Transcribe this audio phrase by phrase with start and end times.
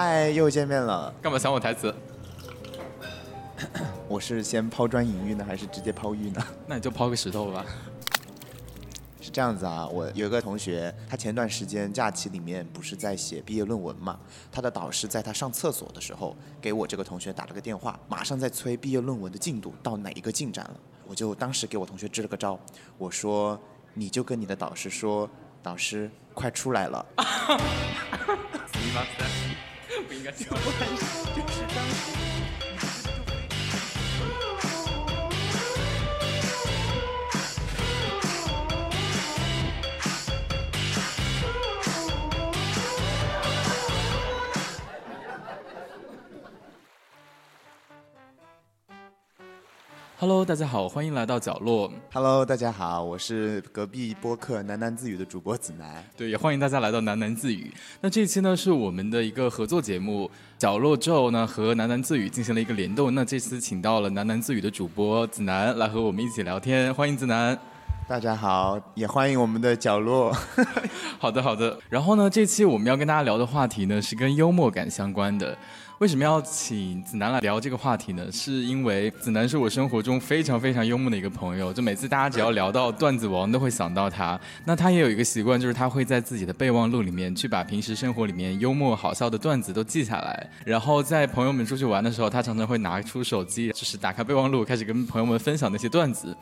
[0.00, 1.12] 嗨，又见面了。
[1.20, 1.92] 干嘛抢我台词？
[4.06, 6.40] 我是先抛砖引玉呢，还是直接抛玉呢？
[6.68, 7.66] 那你就抛个石头吧。
[9.20, 14.16] 是这样子啊，我有一个同学，他前段时间假期里面不是在写毕业论文嘛？
[14.52, 20.76] 他的导师在他上厕所的时候，给我这个同学打了个电话，马上在催毕业论文的进度到哪一个进展了。
[21.08, 22.56] 我就当时给我同学支了个招，
[22.98, 23.60] 我说
[23.94, 25.28] 你就跟你的导师说，
[25.60, 27.04] 导师快出来了。
[30.30, 30.70] 不
[50.20, 51.88] Hello，大家好，欢迎来到角落。
[52.12, 56.04] Hello，大家好，我是隔壁播客喃喃自语的主播子楠。
[56.16, 57.72] 对，也欢迎大家来到喃喃自语。
[58.00, 63.14] 那这一期呢是我们的一个合作节目，角落咒呢和喃喃自语进行了一个联动。
[63.14, 67.56] 那这次请到了喃喃自语的主播子楠来和我们一起聊天，欢迎子楠。
[68.08, 70.36] 大家好，也欢迎我们的角落。
[71.20, 71.78] 好的，好的。
[71.88, 75.56] 然后呢，这期我们要跟大家聊的话题呢是跟幽默感相关的。
[75.98, 78.30] 为什么要请子楠来聊这个话题呢？
[78.30, 84.38] 是因为子楠是我生活中非常非常幽默的一个朋友，就每次大家只要聊到段子王，都会想到他。
[84.64, 96.36] 那他也有一个习惯，就是他会在自己的备忘录里面去把平时生活里面幽默好笑的段子都记下来，然后在朋友们出去玩的时候，他常常会拿出手机，就是打开备忘录，开始跟朋友们分享那些段子。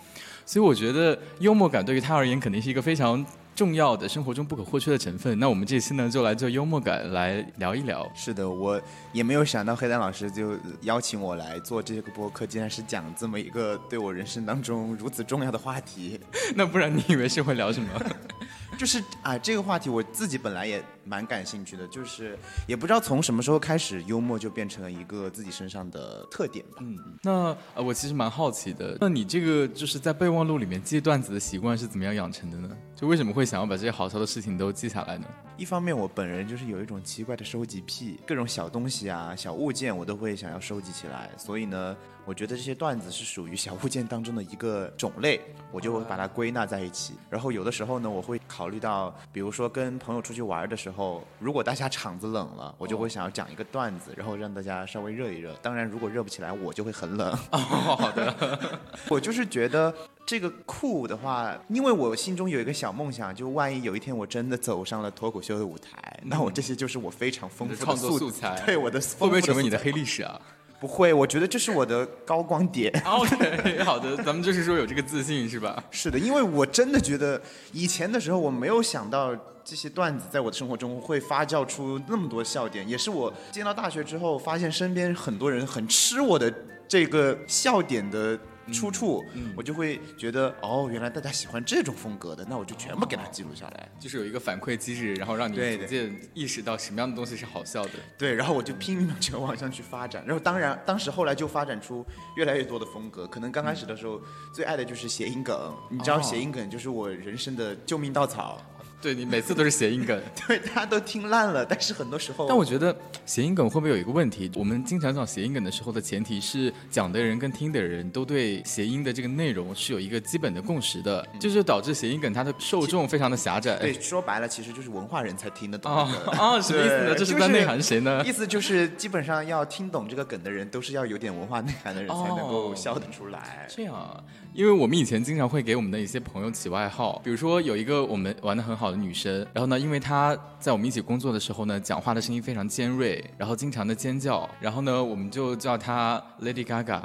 [0.44, 3.24] 所以我觉得幽默感对于他而言肯定是一个非常
[3.56, 5.36] 重要的生活中不可或缺的成分。
[5.40, 8.06] 那我们这期呢，就来做幽默感来聊一聊。
[8.14, 8.80] 是的，我
[9.12, 16.20] 也没有想到黑丹老师就邀请我来做这个播客，竟然是讲这么一个对我人生当中如此重要的话题。
[16.54, 17.88] 那不然你以为是会聊什么？
[18.78, 26.78] 就是啊，这个话题我自己本来也蛮感兴趣的，就是也不知道从什么时候开始，幽默就变成了一个自己身上的特点吧。
[26.80, 32.76] 嗯，那呃，我其实蛮好奇的，那你这个就是在备忘录里面记段子的习惯是怎么样养成的呢？
[32.94, 35.26] 就为什么会想要把这些好笑的事情都记下来呢？
[35.56, 47.14] 一方面，我本人就是有一种奇怪的收集癖，各种小东西啊、小物件我都会想要收集起来，所以呢，我觉得这些段子是属于小物件当中的一个种类，我就会把它归纳在一起。
[47.30, 55.54] 然后有的时候呢，我会考虑到，比如说跟朋友出去玩的时候，如果大家场子冷了，我就会想要讲一个段子，然后让大家稍微热一热。
[55.62, 57.30] 当然，如果热不起来，我就会很冷。
[57.52, 58.58] 哦，好的，
[59.08, 59.94] 我就是觉得
[60.26, 70.55] 这个酷的话，因为我心中有一个小梦想，就万一有一天我真的走上了脱口秀的舞台，那我这些就是我非常丰富的素材对我的会不会成为你的黑历史啊素材？
[70.78, 72.92] 不会，我觉得这是我的高光点。
[73.04, 75.82] OK，好的，咱们就是说有这个自信是吧？
[75.90, 77.40] 是的，因为我真的觉得
[77.72, 79.34] 以前的时候我没有想到
[79.64, 86.52] 这些段子在我的生活中会发酵出那么多笑点，也是我进到大学之后发现身边很多人很吃我的
[86.86, 88.38] 这个笑点的。
[88.72, 89.24] 出处，
[89.56, 93.88] 我就会觉得哦，原来大家喜欢这种风格的，那我就全部给它记录下来。
[93.98, 97.90] 就是有一个反馈机制，然后让你逐渐意识到什么样的东西是好笑的。
[98.18, 102.04] 对，然后我就拼命的全往上去发展，然后当然，当时后来就发展出
[102.36, 103.26] 越来越多的风格。
[103.26, 104.20] 可能刚开始的时候，
[104.52, 108.60] 最爱的就是谐音梗，你知道哦谐音梗就是我人生的救命稻草，
[109.00, 114.50] 对你每次都是谐音梗， 对，大家都听烂了，但是很多时候，但我觉得谐音梗会不会有一个问题？
[114.54, 123.76] 我们经常讲谐音梗的时候的前提是讲的人跟听的人都对谐音的这个内容是有一个基本的共识的，就是导致谐音梗它的受众非常的狭窄。
[123.78, 127.14] 对，说白了其实就是文化人才听得懂哦什么意思呢？
[127.14, 128.22] 就这是在内涵谁呢？
[128.24, 133.66] 意思就是基本上要听懂这个梗的人，都是要有点文化内涵的人才能够哦笑得出来。
[133.68, 147.00] 这样啊，因为我们以前经常会给我们的一些朋友起外号，比如说有一个我们玩的很好女生，然后呢，因为她在我们一起工作的时候呢，讲话的声音非常尖锐，然后经常的尖叫，然后呢，我们就叫她 Lady Gaga。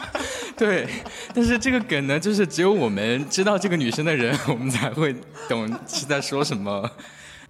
[0.56, 0.88] 对，
[1.34, 5.14] 但是这个梗呢，就是只有我们知道这个女生的人，我们才会
[5.48, 6.90] 懂是在说什么。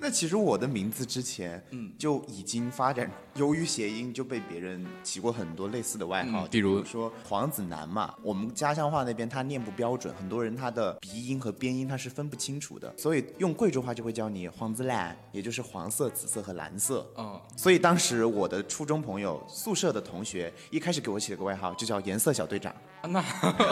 [0.06, 17.05] 那其实我的名字之前，嗯，就已经发展， 由于谐音就被别人起过很多类似的外号，嗯比如说黄子楠嘛，我们家乡话那边他念不标准，很多人他的鼻音和边音他是分不清楚的，所以用贵州话就会叫你黄子蓝，也就是黄色、紫色和蓝色。
[17.17, 22.73] 嗯，所以当时我的初中朋友、宿舍的同学一开始给我起了个外号，就叫颜色小队长。
[23.06, 23.20] 那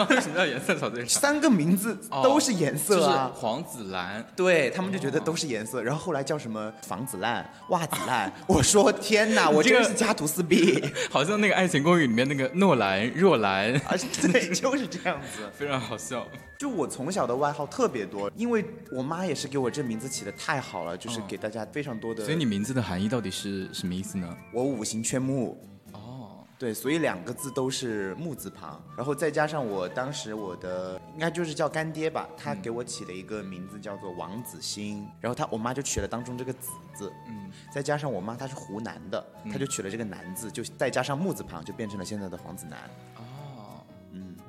[0.09, 1.21] 为什么叫颜色草最长？
[1.21, 4.25] 三个名字都是颜色啊，就是黄紫蓝。
[4.35, 8.31] 对他们就觉得都是颜色，然后后来叫什么房子烂、袜子烂。
[8.47, 16.25] 我说天哪， 我真是家徒四壁， 好像那个《爱情公寓》里面那个诺兰、若兰啊，对，就是这样子， 非常好笑。
[16.57, 22.23] 就我从小的外号特别多，因为我妈也是给我这名字起的太好了，就是给大家非常多的。
[22.23, 24.37] 所以你名字的含义到底是什么意思呢？
[24.53, 25.57] 我五行缺木。
[26.57, 42.89] 对，所以两个字都是木字旁，然后再加上我当时我的应该就是叫干爹吧，他给我起了一个名字叫做王子欣，然后他我妈就取了当中这个子字，嗯，再加上我妈她是湖南的，她就取了这个南字，就再加上木字旁，就变成了现在的黄子楠。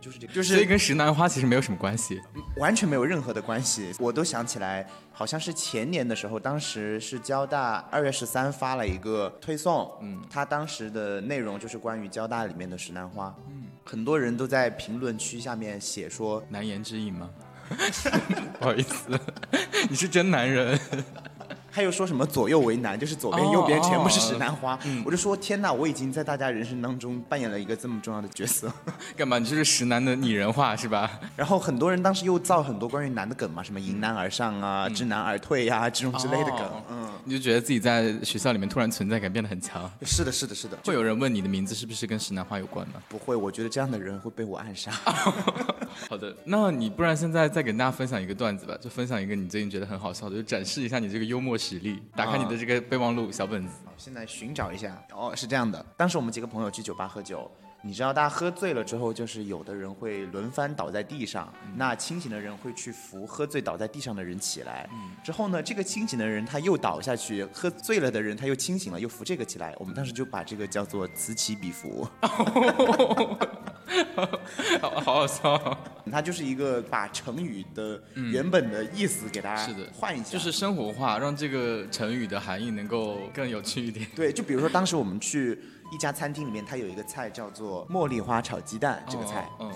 [0.00, 2.20] 就是这个，就是所以跟石楠花其实没有什么关系，
[2.56, 3.92] 完全没有任何的关系。
[3.98, 17.30] 我都想起来，好像是前年的时候，当时是交大二月十三发了一个推送，嗯，他当时的内容就是关于交大里面的石楠花，嗯，很多人都在评论区下面写说难言之隐吗？
[18.60, 19.18] 不好意思，
[19.90, 20.78] 你是真男人。
[21.76, 28.72] 他又说什么左右为难，就是左边右边全部是石楠花，我就说天哪，我已经在大家人生当中扮演了一个这么重要的角色，
[29.14, 29.38] 干嘛？
[29.38, 31.20] 你就是石楠的拟人化是吧？
[31.36, 39.82] 然后很多人当时又造很多关于男的梗嘛，什么迎难而上啊，知难而退呀，这种之类的梗，嗯，你就觉得自己在学校里面突然存在感变得很强。
[40.00, 40.78] 是的，是的，是的。
[40.82, 42.94] 会有人问你的名字是不是跟石楠花有关吗？
[43.06, 44.90] 不会，我觉得这样的人会被我暗杀。
[46.08, 51.58] 好的，那你不然现在再给大家分享一个段子吧，就分享一个你最近觉得很好笑的，就展示一下你这个幽默。
[51.66, 53.74] 实力，打开你的这个备忘录小本子。
[53.96, 54.96] 现在寻找一下。
[55.12, 57.50] 哦，是这样的，当时我们几个朋友去酒吧喝酒，
[57.82, 64.88] 你知道，大家喝醉了之后，就是有的人会轮番倒在地上，那清醒的人会去扶喝醉倒在地上的人起来。
[65.24, 69.74] 之后呢，这个清醒的人他又倒下去，喝醉了的人他又清醒了，又扶这个起来。
[69.78, 72.06] 我们当时就把这个叫做此起彼伏。
[74.80, 75.78] 好好好笑，
[76.10, 84.06] 它就是一个把成语的原本的意思给大家是的换一下，就是生活化，让这个成语的含义能够更有趣一点。
[84.14, 85.58] 对，就比如说当时我们去
[85.92, 89.72] 一家餐厅里面，它有一个菜叫做茉莉花炒鸡蛋，这个菜，嗯，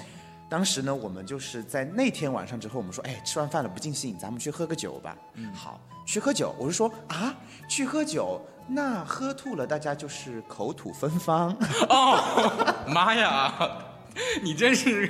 [0.48, 5.16] 当时呢，我们就是在那天晚上之后，我们说，哎，吃完饭了不尽兴，咱们去喝个酒吧。
[5.34, 6.54] 嗯，好，去喝酒。
[6.58, 7.34] 我就说啊，
[7.68, 11.56] 去喝酒，那喝吐了，大家就是口吐芬芳。
[11.88, 13.54] 哦， 妈呀！
[14.42, 15.08] 你真是，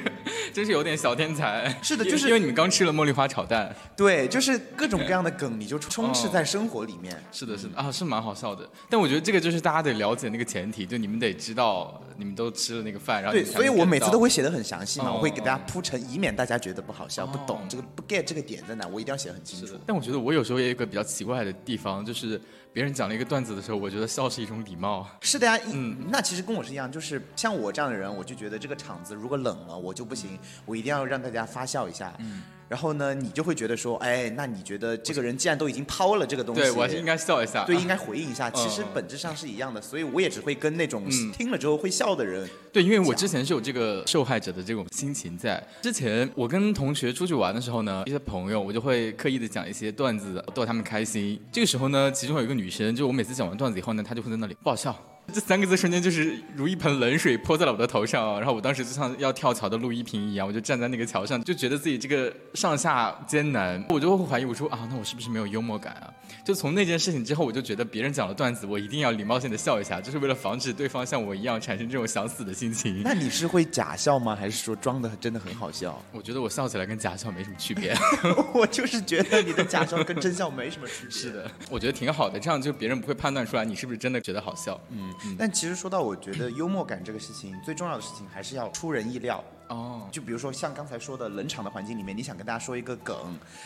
[0.52, 1.74] 真是有点小天才。
[1.82, 3.74] 是的，就是因为你们刚吃了茉莉花炒蛋。
[3.96, 7.22] 对，就是各种各样的梗，你就充斥在生活里面。
[7.32, 8.68] 是的，是的啊，是蛮好笑的。
[8.88, 19.74] 但我觉得这个就是大家得了解那个前提，就你们得知道你们都吃了那个饭，然后对，所以我每次都会写的很详细嘛，我会给大家铺陈，以免大家觉得不好笑、不懂这个不 get 这个点在哪，我一定要写的很清楚。
[19.86, 22.40] 但我觉得我有时候也有一个比较奇怪的地方，就是。
[22.72, 25.08] 别人讲了一个段子的时候，我觉得笑是一种礼貌。
[25.22, 32.14] 是的呀，嗯，那其实跟我是一样，就是像我这样的人，我就觉得这个场子如果冷了，我就不行，我一定要让大家发笑一下。
[32.20, 32.42] 嗯。
[32.68, 38.48] 然后呢，你就会觉得说，哎，那你觉得这个人既然都已经抛了这个东西，对我还是应该笑一下，对，应该回应一下。
[38.52, 42.48] 其实本质上是一样的，所以我也只会跟那种听了之后会笑的人。
[42.72, 45.62] 对，因为我之前是有这个受害者的这种心情在。
[45.82, 51.40] 之前我跟同学出去玩的时候呢，一些朋友我就会刻意的讲一些段子逗他们开心。
[51.50, 54.96] 这个时候呢，其中有一个女生，就我每次讲完段子以后呢，她就会在那里不好笑。
[55.32, 66.12] 这三个字瞬间就是如一盆冷水泼在了我的头上，然后我当时就像要跳桥的陆一平一样，我就站在那个桥上，就觉得自己这个上下艰难，我就会怀疑我说啊，那我是不是没有幽默感啊？
[66.44, 73.00] 就从那件事情之后，我就觉得别人讲了段子，我一定要礼貌性的笑一下，就是为了防止对方像我一样产生这种想死的心情。
[73.02, 74.36] 那你是会假笑吗？
[74.36, 75.98] 还是说装的真的很好笑？
[76.12, 77.96] 我觉得我笑起来跟假笑没什么区别。
[78.52, 81.10] 我就是觉得你的假笑跟真笑没什么区别。
[81.10, 84.78] 是的，我觉得挺好的，这样就别人不会判断出来你是不是真的觉得好笑。
[84.90, 85.14] 嗯。
[85.38, 90.06] 但其实说到，我觉得幽默感这个事情，最重要的事情还是要出人意料哦。
[90.12, 93.16] 就比如说像刚才说的冷场的环境里面，你想跟大家说一个梗，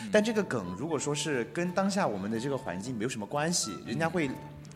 [0.09, 4.29] 但这个梗如果说是跟当下我们的这个环境没有什么关系，人家会。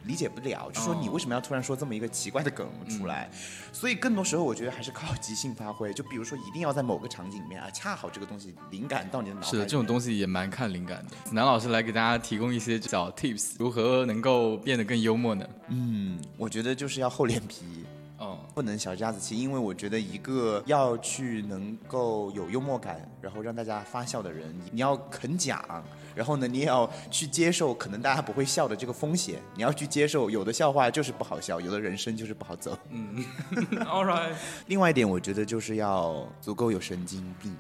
[0.05, 3.29] 理解不了，就说你为什么要突然说这么一个奇怪的梗出来？
[3.71, 5.93] 所以更多时候我觉得还是靠即兴发挥。
[5.93, 9.41] 就比如说，一定要在某个场景里面啊，恰好这个东西灵感到你的脑。
[9.41, 11.15] 是的，这种东西也蛮看灵感的。
[11.31, 15.45] 南老师来给大家提供一些小 tips，如何能够变得更幽默呢？
[15.67, 17.85] 嗯，我觉得就是要厚脸皮。
[18.17, 25.63] 哦，不能小家子气，因为我觉得一个要去能够有幽默感，然后让大家发笑的人，你要肯讲，
[26.19, 32.77] 然后呢，你也要去接受可能大家不会笑的这个风险，你要去接受有的笑话就是不好笑，有的人生就是不好走。
[32.89, 33.23] 嗯，
[33.87, 34.33] All right。
[34.67, 37.55] 另外一点，我觉得就是要足够有神经病，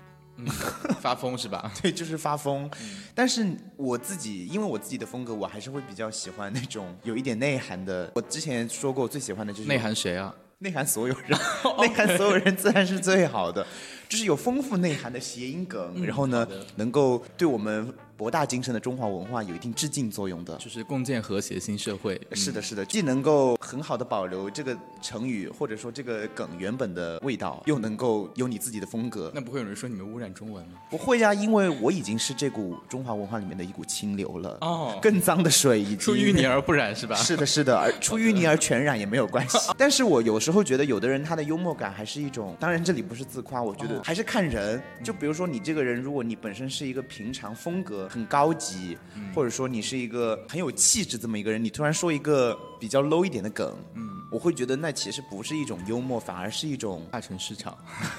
[0.99, 1.71] 发疯是吧？
[1.81, 2.69] 对，就是发疯。
[3.15, 3.47] 但是
[3.77, 8.11] 我自己，因为我自己的风格，我还是会比较喜欢那种有一点内涵的。
[8.13, 10.35] 我之前说过，我最喜欢的就是内涵谁啊？
[10.57, 11.39] 内涵所有人，
[11.79, 13.65] 内涵所有人自然是最好的，
[14.09, 17.93] 就是有丰富内涵的谐音梗，然后呢，能够对我们。
[18.19, 22.19] 博大精深的中华文化有一定致敬作用的，就是共建和谐新社会。
[22.33, 29.31] 是的，是的，既能够很好的保留这个成语或者说这个梗原本的味道，又能够有你自己的风格。
[29.33, 30.73] 那不会有人说你们污染中文吗？
[30.89, 34.57] 不会呀，因为我已经是这股中华文化里面的一股清流了。
[34.59, 37.15] 哦，更脏的水已经出淤泥而不染是吧？
[37.23, 39.57] 是的，是的，而出淤泥 而全染也没有关系。
[39.79, 44.81] 但是我有时候觉得，有的人他的幽默感还是一种，当然这里不是自夸，我觉得还是看人。
[45.01, 48.97] 就比如说你这个人，如果你本身是一个平常风格很高级。
[49.35, 57.77] 或者说你是一个很有气质这么一个人，你突然说一个比较 low 一点的梗，嗯，我会觉得那其实不是一种幽默，反而是一种大成市场。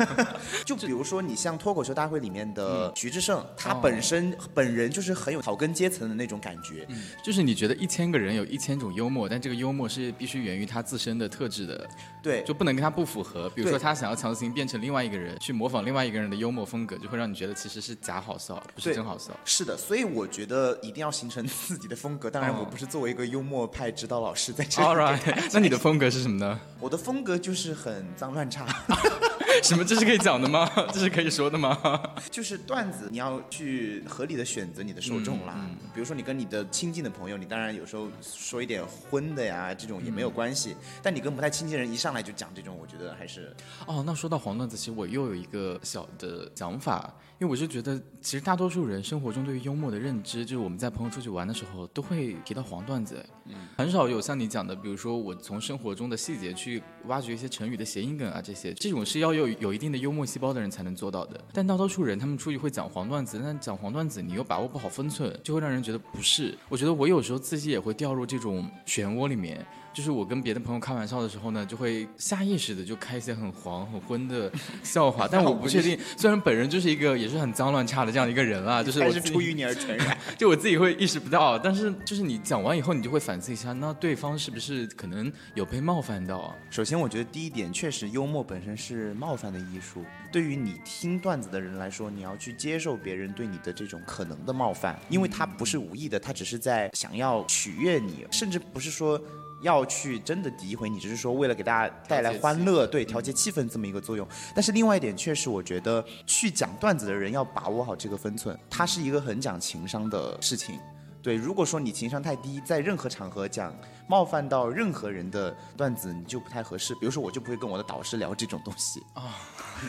[0.64, 6.86] 就比如说你像脱口秀大会里面的徐志胜，他本身本人就是很有草根阶层的那种感觉，
[7.24, 11.88] 就是你觉得一千个人有一千种幽默，但这个幽默是必须源于他自身的特质的，
[12.22, 13.50] 对，就不能跟他不符合。
[13.50, 19.32] 比如说他想要强行变成另外一个人，去模仿另外一个人的幽默风格，就会让你觉得其实是假好笑，不是真好笑。
[19.44, 20.50] 是的，所以我觉得。
[20.60, 22.30] 呃，一定要形成自己的风格。
[22.30, 24.88] 当然，我不是作为一个幽默派指导老师在这里。
[24.88, 25.18] All right，
[25.52, 26.58] 那你的风格是什么呢？
[26.80, 28.66] 我的风格就是很脏乱差。
[29.62, 29.84] 什么？
[29.84, 30.70] 这是可以讲的吗？
[30.92, 31.78] 这是可以说的吗？
[32.30, 35.68] 就是段子，你要去合理的选择你的受众啦。
[35.94, 40.76] 比如说，你跟你的亲近的朋友，你当然有时候说一点荤的呀，这种也没有关系。
[41.02, 43.54] 但你跟不太亲近的人一上来就讲这种，我觉得还是……
[43.86, 47.12] 哦，那说到黄段子，其实我又有一个小的想法。
[47.40, 61.40] 因为我是觉得，其实大多数人生活中对于幽默的认知，就是我们在朋友出去玩的时候都会提到黄段子，嗯，很少有像你讲的，比如说我从生活中的细节去挖掘一些成语的谐音梗啊，这些，这种是要有有一定的幽默细胞的人才能做到的。
[61.52, 66.56] 但大多数人他们出去会讲黄段子，但讲黄段子你又把握不好分寸，就会让人觉得不是。
[66.68, 69.66] 我觉得我有时候自己也会掉入这种漩涡里面。
[69.92, 74.50] 就是我跟别的朋友开玩笑的时候呢，就会下意识的就开一些很黄很荤的
[74.84, 75.98] 笑话，但我不确定。
[76.16, 81.58] 虽然本人就是一个也是很脏乱差的这样一个人啊，就是我是出淤泥而全染， 就我自己会意识不到。
[81.58, 86.54] 但是就是你讲完以后，你就会反思一下，那对方是不是可能有被冒犯到啊？
[86.70, 90.04] 首先，我觉得第一点，确实幽默本身是冒犯的艺术。
[90.30, 99.20] 对于你听段子的人来说，你要去接受别人对你的这种可能的冒犯，因为他不是无意的，他只是在想要取悦你，甚至不是说。
[99.62, 104.26] 要去真的诋毁你，只是说为了给大家带来欢乐，对调节气氛这么一个作用。
[104.54, 110.78] 但是另外一点，确实我觉得去讲段子的人要把握好这个分寸，它是一个很讲情商的事情。
[111.22, 113.76] 对，如果说你情商太低，在任何场合讲
[114.08, 116.94] 冒犯到任何人的段子，你就不太合适。
[116.94, 119.36] 比如说，我就不会跟我的导师聊这种东西啊，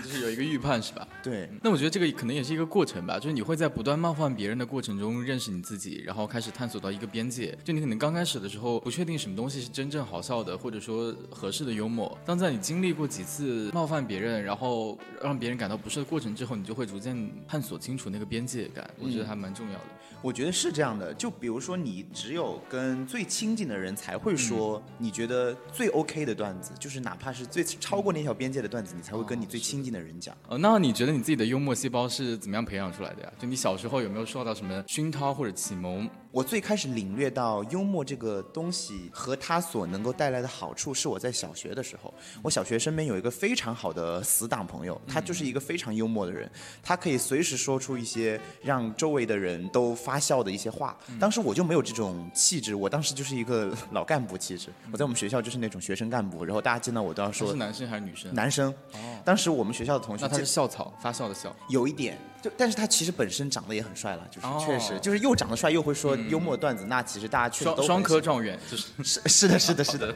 [0.03, 1.07] 就是有一个预判是吧？
[1.23, 1.49] 对。
[1.61, 7.57] 那我觉得这个可能也是一个过程吧，就是你会在不断冒犯别人的过程中认识你自己，然后开始探索到一个边界。
[7.63, 12.17] 就你可能刚开始的时候不确定什么东西是真正好笑的，或者说合适的幽默。
[12.25, 18.89] 当在你经历过几次冒犯别人，然后让别人感到不适的过程之后，你就会逐渐探索清楚那个边界感。
[18.99, 19.85] 我觉得还蛮重要的。
[20.21, 21.13] 我觉得是这样的。
[21.13, 30.35] 就比如说，你只有跟最亲近的人才会说你觉得最 OK 的段子，就是哪怕是最超过那条边界的段子，你才会跟你最亲近的人讲。
[30.47, 33.33] 哦，那你觉得你自己的幽默细胞是怎么样培养出来的呀？
[33.39, 36.09] 就你小时候有没有受到什么熏陶或者启蒙？
[36.31, 42.13] 我最开始领略到幽默这个东西和它所能够带来的好处，是我在小学的时候。
[42.41, 46.49] 我小学身边有一个非常好的死党朋友，他就是一个非常幽默的人，
[46.81, 50.97] 他可以随时说出一些让周围的人都发笑的一些话。
[51.19, 54.69] 当时我就没有这种气质，我当时就是一个老干部气质。
[54.89, 57.49] 我在我们学校就是那种学生干部，然后大家见到我都要说。
[57.49, 58.33] 是男生还是女生？
[58.33, 58.73] 男生。
[58.93, 59.19] 哦。
[59.25, 60.23] 当时我们学校的同学。
[60.23, 61.53] 那他是校草，发笑的笑。
[61.67, 62.17] 有一点。
[62.41, 70.13] 就，但是他其实本身长得也很帅了，就是确实，就是又长得帅又会说幽默段子，那其实大家确实都双科状元，就是 是是的是的 是的。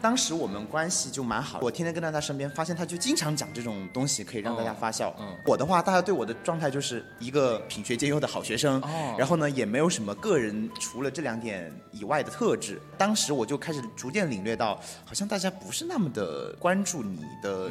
[0.00, 5.14] 当时我们关系就蛮好，我天天跟在他身边，发现他就经常讲这种东西，可以让大家发笑。
[5.46, 8.82] 我的话，大家对我的状态就是一个品学兼优的好学生，
[9.18, 12.80] 然后呢，也没有什么个人除了这两点以外的特质。
[12.98, 17.70] 当时我就开始逐渐领略到，好像大家不是那么的关注你的。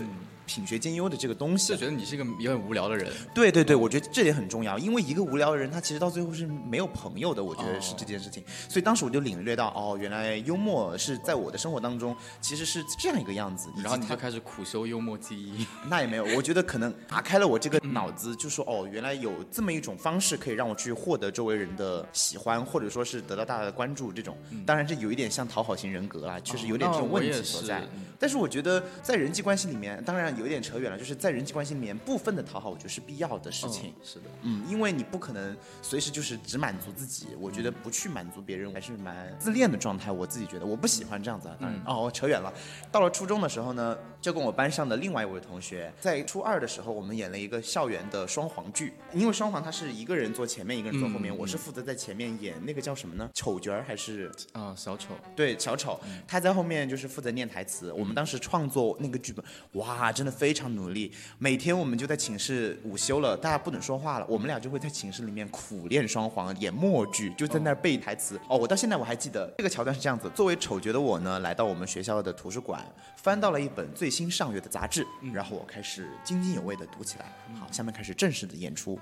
[0.53, 3.12] 品学兼优的这个东西，就觉得你是一个有点无聊的人。
[3.33, 7.43] 对对对，我觉得这点很重要，因为一个无聊的人，他其实到最后是没有朋友的。
[7.43, 8.43] 我觉得是这件事情。
[8.69, 13.67] 所以当时我就领略到，哦，原来幽默是在我的生活当中其实是这样一个样子。
[13.77, 15.65] 然后你就开始苦修幽默记忆。
[15.89, 24.13] 那也没有，我觉得可能打开了我这个脑子，就说哦，原来有这么一种方式可以让我去获得周围人的喜欢，或者说是得到大家的关注。
[24.13, 27.81] 这种，当然这有一点像讨好型人格啦，确实有点这种问题所在。
[28.19, 30.42] 但是我觉得在人际关系里面，当然有。
[30.43, 33.93] 有点扯远了，就是在人际关系里面部分的讨好，我觉得是必要的事情。
[34.03, 40.12] 是的，嗯，因为你不可能随时就是只满足自己，我觉得不去满足别人还是蛮自恋的状态。
[40.12, 41.57] 我自己觉得我不喜欢这样子啊。
[41.59, 42.53] 当然，哦，我扯远了。
[42.91, 48.93] 到了初中的时候呢，就跟我班上的另外一位同学，在初二的时候，我们演了一个校园的双簧剧。
[49.13, 53.29] 因为双簧他是一个人坐前面，一个人坐后面，我是负责在前面演那个叫什么呢？
[53.33, 57.91] 丑角还是啊，小丑，对小丑，他在后面就是负责念台词。
[57.93, 61.12] 我们当时创作那个剧本，哇，真的非常努力。
[61.38, 68.39] 每天我们就在寝室午休了，大家不能说话了，我们俩就会在寝室里面苦练双簧，演默剧，就在那儿背台词。
[68.48, 72.84] 哦，我到现在我还记得这个桥段是这样子：作为丑角的我呢，来到我们学校的图书馆，
[73.18, 77.25] 翻到了一本最新上月的杂志，然后我开始津津有味地读起来。
[77.60, 79.00] 好，下面开始正式的演出。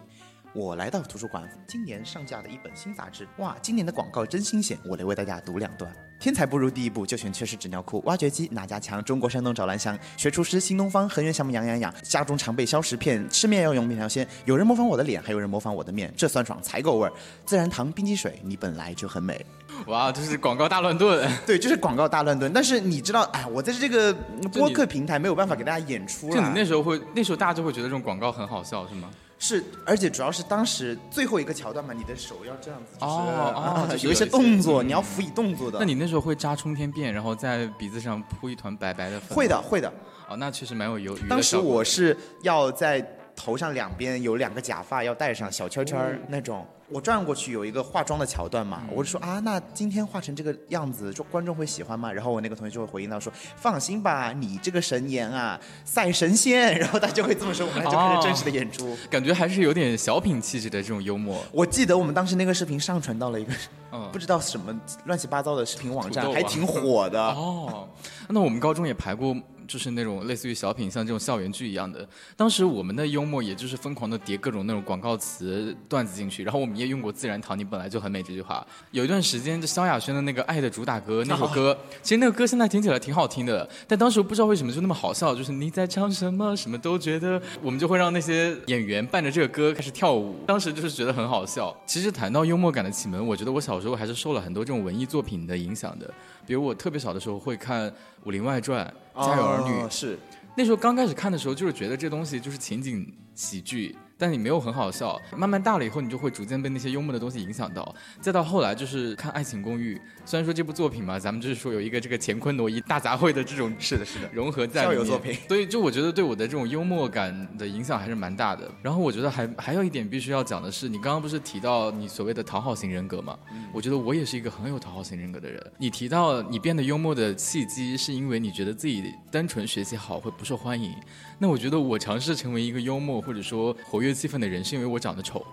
[0.53, 5.89] 我来到图书馆，今年上架的一本新杂志，哇，今年的广告真新鲜，我来为大家读两段。
[6.19, 8.01] 天才不如第一步，就选缺失纸尿裤。
[8.05, 9.01] 挖掘机哪家强？
[9.01, 9.97] 中国山东找蓝翔。
[10.17, 11.07] 学厨师新东方。
[11.07, 11.91] 恒源项目养养养。
[12.03, 14.27] 家中常备消食片，吃面要用面条先。
[14.43, 17.13] 有人模仿我的脸，还有人模仿我的面，这酸爽才够味儿。
[17.45, 19.43] 自然堂冰激水，你本来就很美。
[19.87, 21.31] 哇，这是广告大乱炖。
[21.47, 22.51] 对，就是广告大乱炖。
[22.51, 24.13] 但是你知道，哎，我在这个
[24.51, 29.09] 播客平台没有办法给大家演出了就你那时候会，那时候大家就会觉得这种广告很好笑，是吗？
[29.43, 35.79] 是，而且主要是当时最后一个桥段嘛，你的手要这样子，就是、哦哦有一些动作，你要辅以动作的。
[35.79, 39.35] 那你那时候会扎冲天辫，然后在鼻子上铺一团白白的粉？
[39.35, 39.91] 会的，会的。
[40.29, 43.01] 哦，那确实蛮有有余的当时我是要在
[43.43, 46.63] 头上两边有两个假发要戴上小圈圈儿那种。
[46.87, 52.11] 我转过去有一个化妆的桥段嘛，我就说啊，那今天化成这个样子，说观众会喜欢吗？
[52.11, 56.75] 然后我那个同学就会回应到说，放心吧，你这个神颜啊，赛神仙。
[56.77, 58.95] 然后他就会这么说，我们就开始正式的演出。
[59.09, 61.41] 感觉还是有点小品气质的这种幽默。
[61.53, 63.53] 我记得我们当时那个视频上传到了一个
[63.93, 67.23] 嗯 不知道什么乱七八糟的视频网站还挺火的。
[67.23, 67.87] 哦，
[68.27, 69.33] 那我们高中也排过，
[69.71, 72.05] 就是那种类似于小品，像这种校园剧一样的。
[72.35, 78.67] 当时我们的幽默也就是疯狂的叠各种那种广告词段子进去，然后我们也用过“自然堂，你本来就很美”这句话。
[78.91, 91.73] 有一段时间，就萧亚轩的那个《爱的主打歌》那首歌，其实那个歌现在听起来挺好听的，但当时不知道为什么就那么好笑，就是你在唱什么，什么都觉得，我们就会让那些演员伴着这个歌开始跳舞，当时就是觉得很好笑。
[91.85, 96.11] 其实谈到幽默感的启蒙，我觉得我小时候还是受了很多这种文艺作品的影响的，
[96.51, 97.89] 比如我特别小的时候会看
[98.25, 98.85] 《武林外传》
[99.25, 100.19] 《家有儿女》哦是。
[100.57, 105.19] 那时候刚开始看的时候，就是觉得这东西就是情景喜剧，但你没有很好笑。
[105.35, 107.95] 慢慢大了以后，你就会逐渐被那些幽默的东西影响到。
[108.19, 114.29] 再到后来就是看《爱情公寓》，虽然说这部作品嘛，咱们就是说有一个这个乾坤挪移大杂烩的这种 是的，是的。
[114.31, 114.97] 融合在里面。
[114.97, 118.69] 校友作品所以就我觉得对我的这种幽默感的影响还是蛮大的。
[118.83, 123.35] 然后我觉得还还有一点必须要讲的是，你刚刚不是提到你所谓的讨好型人格嘛？
[123.73, 125.59] 我觉得我也是一个很有讨好型人格的人。
[125.79, 130.93] 你提到你变得幽默的契机，是因为你觉得自己单纯学习好会不受欢迎。
[131.39, 135.45] 那我觉得我尝试成为一个幽默或者说活跃气愤的人，是因为我长得丑。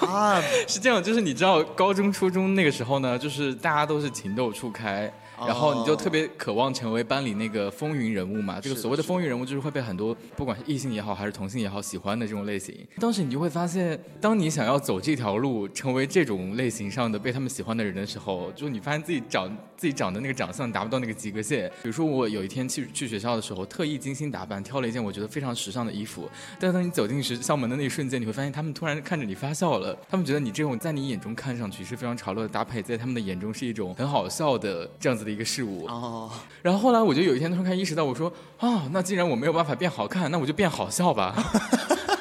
[0.00, 8.60] 啊， 是这样，就是你知道高中、初中那个时候呢，就是大家都是情窦初开，然后你就特别渴望成为班里那个风云人物嘛。
[8.60, 12.74] 这个所谓的风云人物，就是会被很多不管是异性也好，还是同性也好喜欢的这种类型。
[12.98, 21.68] 当时你就会发现，当你想要走这条路，成为这种类型上的被他们喜欢的人的时候，就你发现自己长自己长的那个长相达不到那个及格线。
[21.82, 35.84] 比如说我有一天去去学校的时候，特意精心打扮，挑了一件我觉得非常时尚的衣服，但是当你走进学校门的那一瞬间，你会发现他们突然看着你发笑了，他们觉得你这种在你眼中看上去是非常潮流的搭配，在他们的眼中是一种很好笑的这样子的一个事物。
[35.86, 36.30] 哦，
[36.62, 41.34] 然后后来我就有一天突然意识到，我说啊，那既然我没有办法变好看，那我就变好笑吧。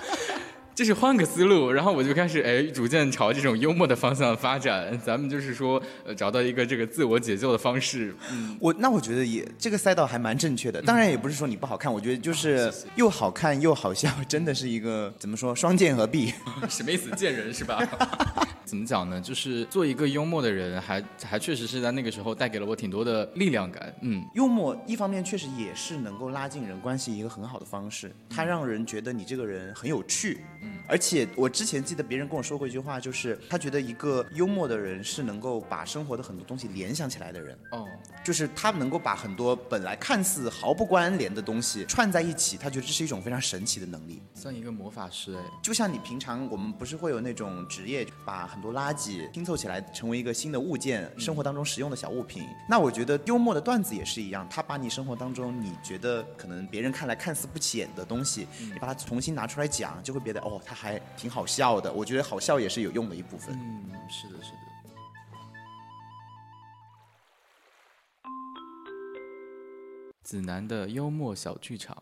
[0.76, 5.00] 就是换个思路，然后我就开始哎，逐渐朝这种幽默的方向发展。
[5.00, 8.14] 咱们就是说，呃，找到一个这个自我解救的方式。
[8.30, 10.82] 嗯，我那我觉得也这个赛道还蛮正确的。
[10.82, 16.34] 当然也不是说你不好看，我觉得就是又好看又好笑，真的是一个怎么说双剑合璧。
[16.68, 17.10] 什么意思？
[17.12, 17.82] 见人是吧？
[18.66, 19.22] 怎么讲呢？
[19.22, 23.96] 就是做一个幽默的人，还还确实是在那个时候带给了我挺多的力量感。
[24.02, 30.40] 嗯，幽默一方面确实也是能够拉近人关系一个很好的方式，它让人觉得你这个人很有趣。
[30.66, 37.58] 嗯，而且我之前记得别人跟我说过一句话，就是他觉得一个幽默的人是能够把生活的很多东西联想起来的人。
[37.72, 37.88] 哦，
[38.24, 44.22] 就是他能够把很多本来看似毫不关联的东西串在一起，他觉得这是一种非常神奇的能力。
[44.34, 45.42] 算一个魔法师哎。
[45.62, 52.44] 就像你平常我们不是会有那种职业，把很多垃圾拼凑起来成为一个新的物件，生活当中实用的小物品。
[52.68, 61.92] 那我觉得幽默的段子也是一样，他把你生活当中你觉得可能别人看来看似不起眼的东西，你把它重新拿出来讲，就会觉得哦，他还挺好笑的。
[61.92, 63.54] 我觉得好笑也是有用的一部分。
[63.56, 64.58] 嗯，是的，是的。
[70.24, 71.96] 子楠的幽默小剧场，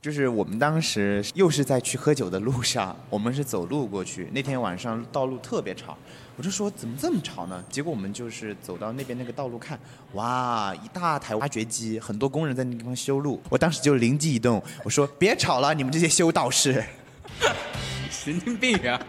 [0.00, 4.30] 就是我们当时又是在去喝酒的路上，我们是走路过去。
[4.32, 5.98] 那天晚上道路特别吵，
[6.38, 7.62] 我就说怎么这么吵呢？
[7.68, 9.78] 结果我们就是走到那边那个道路看，
[10.14, 13.38] 哇，一大台挖掘机，很多工人在那地方修路。
[13.50, 16.82] 我当时就灵机一动，我说别吵了，你们这些修道士。
[18.10, 19.00] 神经病啊！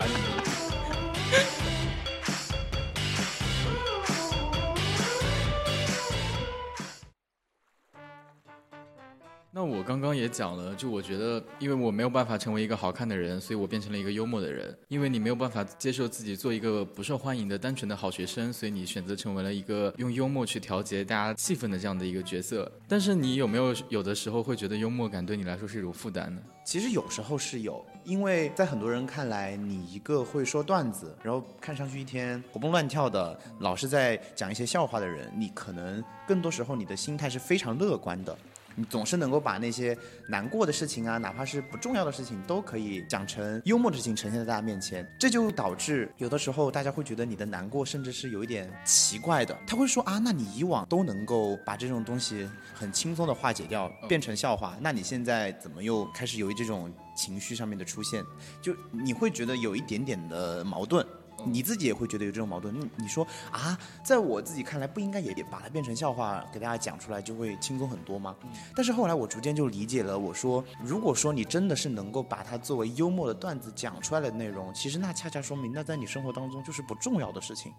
[9.56, 14.76] 那我刚刚也讲了，就我觉得，因为我没有办法成为一个好看的人，所以我变成了一个幽默的人。
[14.88, 22.70] 因为你没有办法接受自己做一个不受欢迎的单纯的好学生，所以你选择成为了一个用幽默去调节大家气氛的这样的一个角色。
[22.88, 26.42] 但是你有没有有的时候会觉得幽默感对你来说是一种负担呢？
[26.66, 38.36] 其实有时候是有，因为在很多人看来，你一个会说段子，然后看上去一天活蹦乱跳的，老是在讲一些笑话的人，你可能更多时候你的心态是非常乐观的。
[38.76, 45.08] 你总是能够把那些难过的事情啊，哪怕是不重要的事情，都可以讲成幽默的事情呈现在大家面前。
[45.20, 49.58] 这就导致有的时候大家会觉得你的难过甚至是有一点奇怪的。
[49.68, 58.24] 他会说啊，那你以往都能够把这种东西很轻松的化解掉，变成笑话，那你现在怎么又开始有这种情绪上面的出现？
[58.62, 61.06] 就你会觉得有一点点的矛盾。
[61.46, 68.36] 你自己也会觉得有这种矛盾，你你说啊，在我自己看来不应该也把它变成笑话给大家讲出来就会轻松很多吗？
[68.76, 77.72] 但是后来我逐渐就理解了，我说如果说你真的是能够把它作为幽默的段子讲出来的内容，其实那恰恰说明那在你生活当中就是不重要的事情。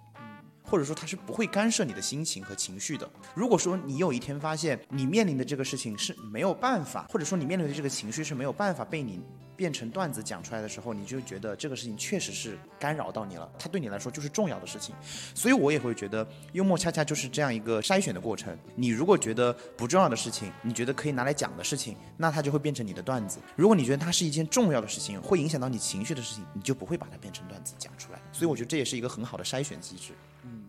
[0.66, 3.08] 或者说它是不会干涉你的心情和情绪的。
[3.34, 9.20] 如果说你有一天发现你面临的这个事情是没有办法，或者说你面临的这个情绪是没有办法被你
[9.56, 14.94] 变成段子讲出来的时候，你就觉得这个事情确实是干扰到你了，它对你来说就是重要的事情。
[15.34, 18.56] 所以我也会觉得幽默恰恰就是这样一个筛选的过程。
[18.74, 28.20] 你如果觉得不重要的事情，你觉得可以拿来讲的事情，那它就会变成你的段子；如果你觉得它是一件重要的事情，会影响到你情绪的事情，你就不会把它变成段子讲出来。
[28.32, 30.12] 所以我觉得这也是一个很好的筛选机制。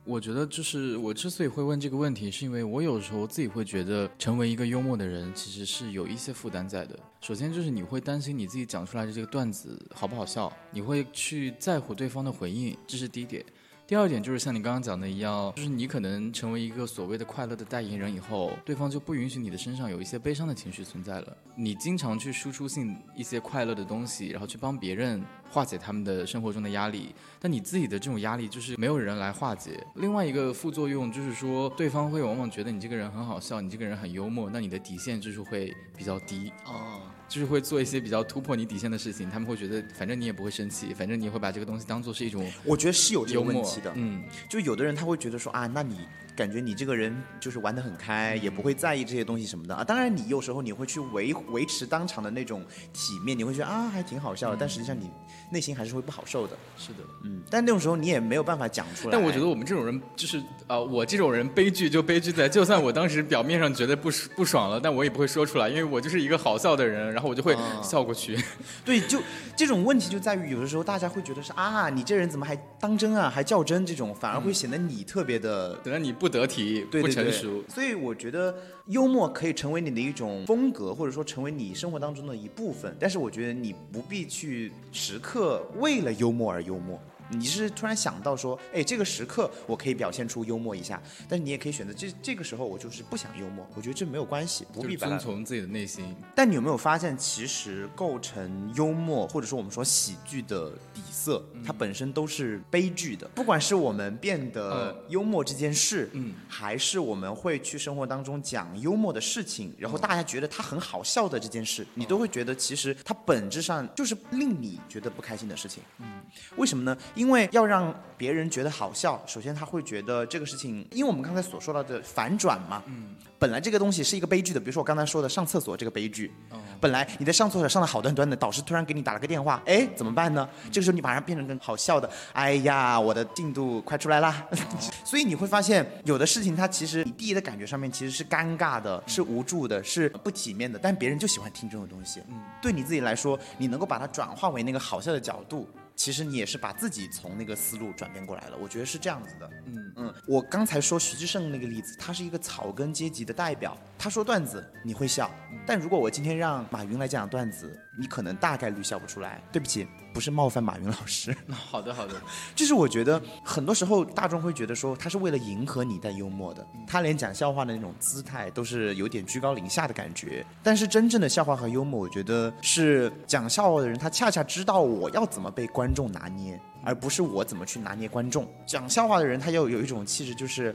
[0.05, 6.97] 我觉得就是我之所以会问这个问题，是因为我有时候自己会觉得，成为一个幽默的人其实是有一些负担在的。
[7.21, 13.43] 首先就是你会担心你自己讲出来的这个段子好不好笑，你会去在乎对方的回应，这是第一点。
[13.87, 21.37] 第二点就是像你刚刚讲的一样，就是你可能成为一个所谓的快乐的代言人以后，对方就不允许你的身上有一些悲伤的情绪存在了。
[21.55, 29.85] 你经常去输出性一些快乐的东西，然后去帮别人化解他们的生活中的压力，但你自己的这种压力就是没有人来化解。
[29.97, 37.01] 另外一个副作用就是说，对方会往往觉得你这个人很好笑，你这个人很幽默，那你的底线就是会比较低哦。
[37.27, 45.99] 就是会做一些比较突破你底线的事情，他们会觉得反正你也不会生气，反正你也会把这个东西当做是一种，我觉得是有这个问题的，嗯，就有的人他会觉得说啊，那你。
[46.35, 49.85] 感觉你这个人就是玩的很开，也不会在意这些东西什么的啊。
[49.85, 52.61] 当然，你有时候你会去维维持当场的那种
[52.91, 55.09] 体面，你会觉得啊还挺好笑的，但实际上你
[55.51, 56.57] 内心还是会不好受的。
[56.77, 57.41] 是的，嗯。
[57.49, 59.11] 但那种时候你也没有办法讲出来。
[59.11, 68.37] 但我觉得我们这种人就是啊，我这种人悲剧就悲剧在，就算我当时表面上觉得不不爽了，但我也不会说出来，因为我就是一个好笑的人，然后我就会笑过去。
[68.83, 69.21] 对，就
[69.55, 76.85] 这种问题就在于有的时候大家会觉得是啊，你这人怎么还当真啊，还较真这种，反而会显得你特别的，显得你不得体。
[76.95, 78.55] 不成熟，所以我觉得
[78.87, 82.95] 幽默可以成为你的一种风格，或者说成为你生活当中的一部分。
[82.99, 86.99] 但是我觉得你不必去时刻为了幽默而幽默。
[87.29, 93.67] 你是突然想到说，哎，这个时刻我可以表现出幽默一下，但是你也可以选择这这个时候我就是不想幽默。
[93.75, 96.15] 我觉得这没有关系，不必遵从自己的内心。
[96.35, 103.27] 但你有没有发现，其实构成幽默或者说我们说喜剧的底色，它本身都是悲剧的。
[103.29, 115.83] 不管是我们变得幽默这件事，嗯，还是我们会去生活当中讲幽默的事情，然后大家觉得它很好笑的这件事，你都会觉得其实它本质上就是令你觉得不开心的事情。
[115.99, 116.21] 嗯，
[116.57, 116.95] 为什么呢？
[117.15, 126.31] 因为要让别人觉得好笑，首先他会觉得这个事情，因为我们刚才所说到的反转嘛，嗯，本来这个东西是一个悲剧的，比如说我刚才说的上厕所这个悲剧，
[126.79, 130.47] 本来你在上厕所上的好端端的，导师突然给你打了个电话，哎，怎么办呢？
[130.71, 134.45] 这个时候你马上变成个好笑的，哎呀，我的进度快出来啦，
[135.03, 145.67] 所以你会发现有的事情它其实你第一的感觉上面其实是尴尬的，是无助的，是不体面的，但别人就喜欢听这种东西，嗯，对你自己来说，你能够把它转化为那个好笑的角度。
[145.95, 149.49] 其实你也是把自己从那个思路转变过来了，我觉得是这样子的。
[149.65, 155.31] 嗯嗯，我刚才说徐志胜那个例子，他是一个草根阶级的代表，他说段子你会笑，
[155.65, 159.41] 但如果我今天让马云来讲段子，你可能大概率笑不出来。
[159.51, 162.13] 对不起，不是冒犯马云老师， 好的好的，
[162.55, 170.45] 就是我觉得很多时候大众会觉得说他是为了迎合你在幽默的，他连讲笑话的那种姿态都是有点居高临下的感觉。
[170.63, 178.47] 但是真正的笑话和幽默，我觉得是讲笑话的人他恰恰知道我要怎么被观众拿捏，而不是我怎么去拿捏观众。
[178.65, 180.73] 讲笑话的人他要有一种气质，就是。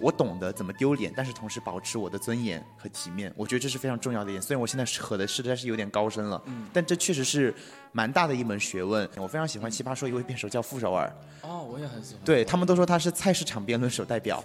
[0.00, 4.42] 我懂得怎么丢脸，但是同时保持我的尊严和体面，我觉得这是非常重要的一点。
[4.42, 7.54] 虽然我现在扯的实在是有点高深了，嗯，但这确实是
[7.92, 9.08] 蛮大的一门学问。
[9.16, 11.10] 我非常喜欢奇葩说一位辩手叫傅首尔，
[11.42, 12.22] 哦，我也很喜欢。
[12.24, 14.42] 对他们都说他是菜市场辩论手代表，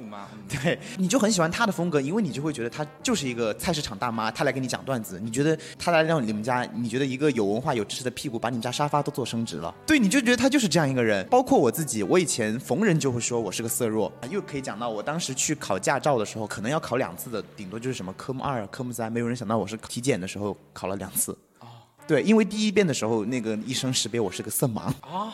[0.47, 11.27] 对，你就很喜欢他的风格，因为你就会觉得他就是一个菜市场大妈，他来给你讲段子，你觉得他来让你们家，你觉得一个有文化有知识的屁股把你们家沙发都做升值了，对，你就觉得他就是这样一个人。
[11.27, 21.35] 包括我自己，我以前逢人就会说我是个色弱，又可以讲到我当时去考驾照的时候，可能要考两次的，顶多就是什么科目二、科目三，没有人想到我是体检的时候考了两次。
[22.07, 25.33] 对，因为第一遍的时候，那个医生识别我是个色盲啊。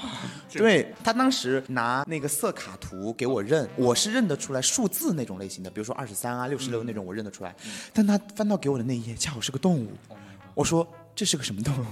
[0.52, 7.56] 对他当时拿那个色卡图给我认，我是认得出来数字那种类型的，比如说二十三啊、六十六那种，我认得出来。
[7.91, 9.91] 但他翻到给我的那一页，恰好是个动物。
[10.54, 11.86] 我说这是个什么动物？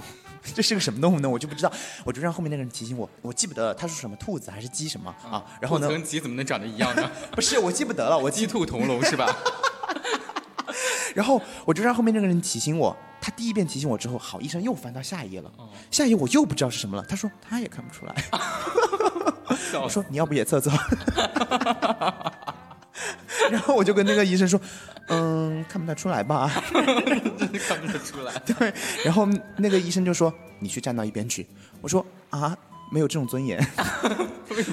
[0.53, 1.29] 这是个什么动物呢？
[1.29, 1.71] 我就不知道，
[2.03, 5.43] 我就让后面那个人提醒我，我记不得他说什么兔子还是鸡什么啊？
[5.60, 5.88] 然后呢？
[5.88, 7.10] 跟鸡怎么能长得一样呢？
[7.34, 9.36] 不是，我记不得了，我鸡兔同笼是吧？
[11.15, 12.95] 然后我就让后面那个人提醒我。
[13.21, 15.51] 他第一遍提醒我之后，好，医生又翻到下一页了。
[15.89, 17.03] 下一页我又不知道是什么了。
[17.10, 18.13] 他说他也看不出来。
[19.81, 20.69] 我说你要不也测测？
[23.51, 24.60] 然后我就跟那个医生说，
[25.08, 26.51] 嗯，看不太出来吧？
[27.38, 28.34] 真的看不太出来。
[28.45, 28.73] 对。
[29.03, 29.27] 然后
[29.58, 31.45] 那个医生就说你去站到一边去。
[31.81, 32.58] 我说啊。
[32.91, 33.58] 没有这种尊严，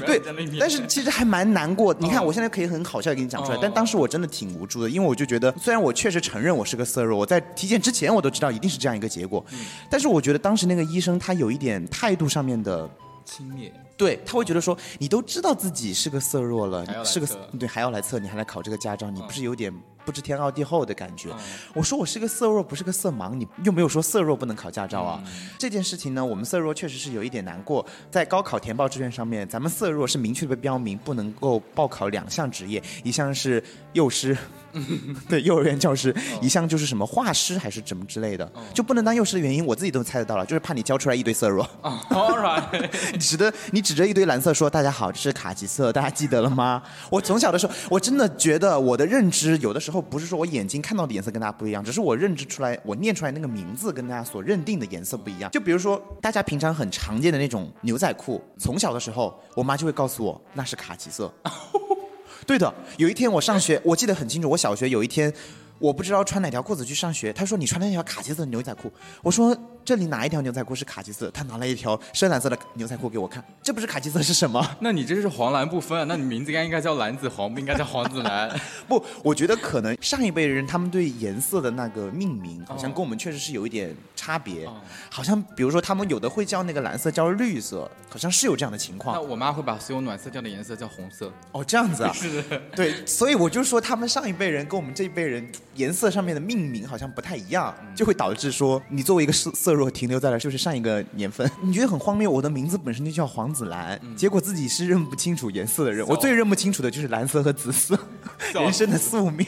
[0.06, 0.20] 对，
[0.61, 1.94] 但是其实还蛮难过。
[1.98, 9.42] 你看，我现在可以很好笑的给你讲出来，但当时我真的挺无助的，因为我就觉得，虽然我确实承认我是个色弱，我在体检之前我都知道一定是这样一个结果，
[9.88, 12.88] 但是我觉得当时那个医生他有一点态度上面的
[13.24, 19.72] 轻蔑，对他会觉得说，你都知道自己是个色弱了，是个对还要来测，你还来考这个驾照，你不是有点？
[20.04, 21.30] 不知天高地厚的感觉。
[21.74, 25.22] 我说我是个色弱，不是个色盲，你又没有说色弱不能考驾照啊。
[25.58, 27.84] 这件事情呢，我们色弱确实是有一点难过。
[28.10, 33.62] 在高考填报志愿上面，咱们色弱是明确的标明不能够报考两项职业，一项是
[33.92, 34.36] 幼师。
[35.28, 41.68] 对，幼儿园教师一项就是什么画师还是什么之类的，就不能当幼师的原因，我自己都猜得到了，就是怕你教出来一堆色弱。
[41.82, 42.88] All right，
[43.20, 55.50] 指的你指着一堆蓝色说：“大家好，这是卡其色，大家记得了吗？”我从小的时候，我真的觉得我的认知有的时候后不是说我眼睛看到的颜色跟大家不一样，只是我认知出来，我念出来那个名字跟大家所认定的颜色不一样。
[55.50, 61.31] 就比如说大家平常很常见的那种牛仔裤，从小的时候，我妈就会告诉我那是卡其色。
[62.46, 64.48] 对的，有一天我上学，我记得很清楚。
[64.48, 65.33] 我小学有一天，
[65.78, 67.33] 我不知道穿哪条裤子去上学。
[67.33, 68.90] 她说：“你穿那条卡其色牛仔裤。”
[69.22, 69.57] 我说。
[69.85, 71.31] 这里哪一条牛仔裤是卡其色？
[71.31, 74.64] 他拿了一条深蓝色的牛仔裤给我看，这不是卡其色是什么？
[74.81, 76.05] 那你这是黄蓝不分啊？
[76.09, 78.49] 那你名字应该应该叫蓝紫黄，不应该叫黄紫蓝？
[78.88, 84.68] 不，我觉得可能上一辈人他们对颜色的那个命名，好像跟我们确实是有一点差别。
[85.11, 89.16] 好像比如说他们有的会叫那个蓝色叫绿色，好像是有这样的情况。
[89.16, 91.33] 那我妈会把所有暖色调的颜色叫红色。
[91.53, 92.12] 哦，这样子啊？
[92.14, 92.42] 是。
[92.75, 100.52] 对，所以我就说他们上一辈人跟我们这一辈人颜色上面的命名好像不太一样，就会导致说你作为一个色色弱停留在了就。
[100.52, 102.30] 是上一个年份， 你觉得很荒谬？
[102.30, 106.06] 我的名字本身就叫黄子蓝，结果自己是认不清楚颜色的人。
[106.06, 107.98] 我最认不清楚的就是蓝色和紫色，
[108.52, 109.46] 人生的宿命。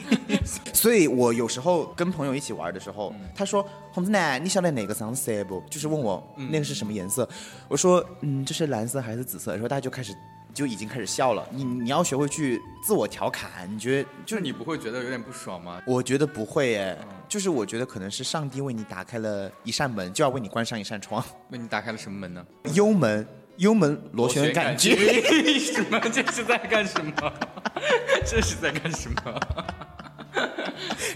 [0.73, 7.29] 所以我有时候跟朋友一起玩的时候，他说：“红子奶，你晓得哪个上色不？”就是问我那个是什么颜色。
[7.69, 10.15] 我说：“嗯，这是蓝色还是紫色？”然后大家就开始。
[10.55, 11.47] 就已经开始笑了。
[11.51, 13.69] 你你要学会去自我调侃。
[13.71, 15.83] 你觉得就是你不会觉得有点不爽吗？
[15.87, 16.97] 我觉得不会诶，
[17.29, 21.23] 就是我觉得可能是上帝为你打开了一扇门，就要为你关上一扇窗。
[21.51, 22.47] 为你打开了什么门呢？
[22.75, 24.97] 幽门，幽门螺旋杆菌。
[25.59, 25.99] 什么？
[26.13, 27.33] 这是在干什么？
[28.25, 29.41] 这是在干什么？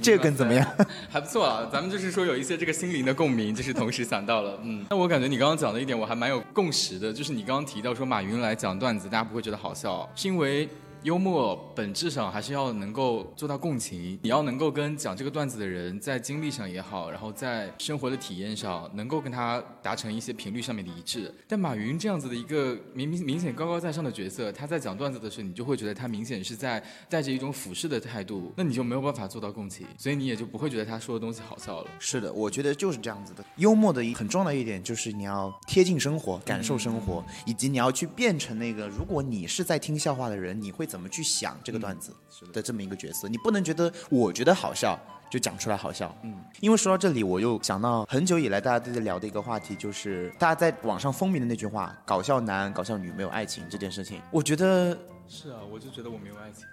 [0.00, 0.66] 这个梗怎么样？
[1.10, 4.84] 还不错啊，咱们就是说有一些这个心灵的共鸣，就是同时想到了，嗯。
[4.90, 10.68] 那我感觉你刚刚讲的一点，我还蛮有共识的，就是你刚刚提到说马云来讲段子，大家不会觉得好笑，是因为。
[11.08, 21.34] 幽默本质上还是要能够做到共情，你要能够跟讲这个段子的人在经历上也好，然后在生活的体验上，能够跟他达成一些频率上面的一致。
[21.46, 31.90] 但马云这样子的一个明明明显高高在上的角色，他在讲段子的时候，你就会觉得他明显是在带着一种俯视的态度，那你就没有办法做到共情，所以你也就不会觉得他说的东西好笑了。
[31.98, 33.42] 是的，我觉得就是这样子的。
[33.56, 42.12] 幽默的一很重要的一点就是你要贴近生活，感受生活，以及你要去变成那个如果你是在听笑话的人，你会怎么去想这个段子
[42.52, 43.28] 的这么一个角色？
[43.28, 44.98] 你不能觉得我觉得好笑
[45.30, 46.14] 就讲出来好笑。
[46.22, 54.20] 嗯，因为说到这里，我又想到很久以来大家都在聊的一个话题，就是大家在网上风靡的那句话“搞笑男、搞笑女没有爱情”这件事情。
[54.30, 54.96] 我觉得，
[55.28, 56.64] 是啊，我就觉得我没有爱情。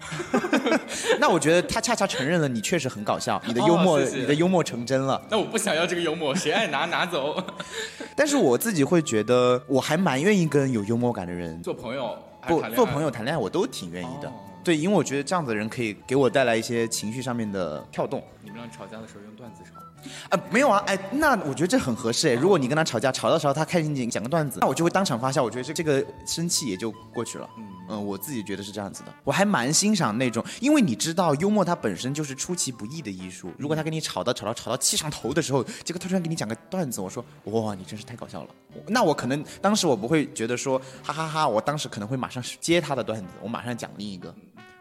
[1.20, 5.20] 那我觉得他恰恰承认了你确实很搞笑，你的幽默，你的幽默成真了。
[5.30, 7.36] 那我不想要这个幽默，谁爱拿拿走。
[8.16, 13.10] 但是我自己会觉得，我还蛮愿意跟有幽默感的人做朋友，不做朋友。
[13.10, 14.28] 谈恋爱，我都挺愿意的。
[14.28, 18.22] 哦对，因为我觉得这样子的人可以给我带来一些情绪上面的跳动。
[18.42, 19.79] 你们俩吵架的时候用段子吵，
[20.28, 22.34] 啊，没有啊，哎，那我觉得这很合适哎。
[22.34, 27.48] 如果你跟他吵架，吵到吵到他开心你讲个段子，那我就会当场发笑，我觉得这这个生气也就过去了。
[27.56, 29.12] 嗯我自己觉得是这样子的。
[29.24, 33.52] 我还蛮欣赏那种，因为你知道幽默它本身就是出其不意的艺术。
[33.58, 38.48] 如果他跟你吵到吵到吵到气上头的时候，结果他突然给你讲个段子，我说哇，你真是太搞笑了。
[38.86, 44.32] 那我可能当时我不会觉得说哈哈哈我当时可能会马上接他的段子，我马上讲另一个。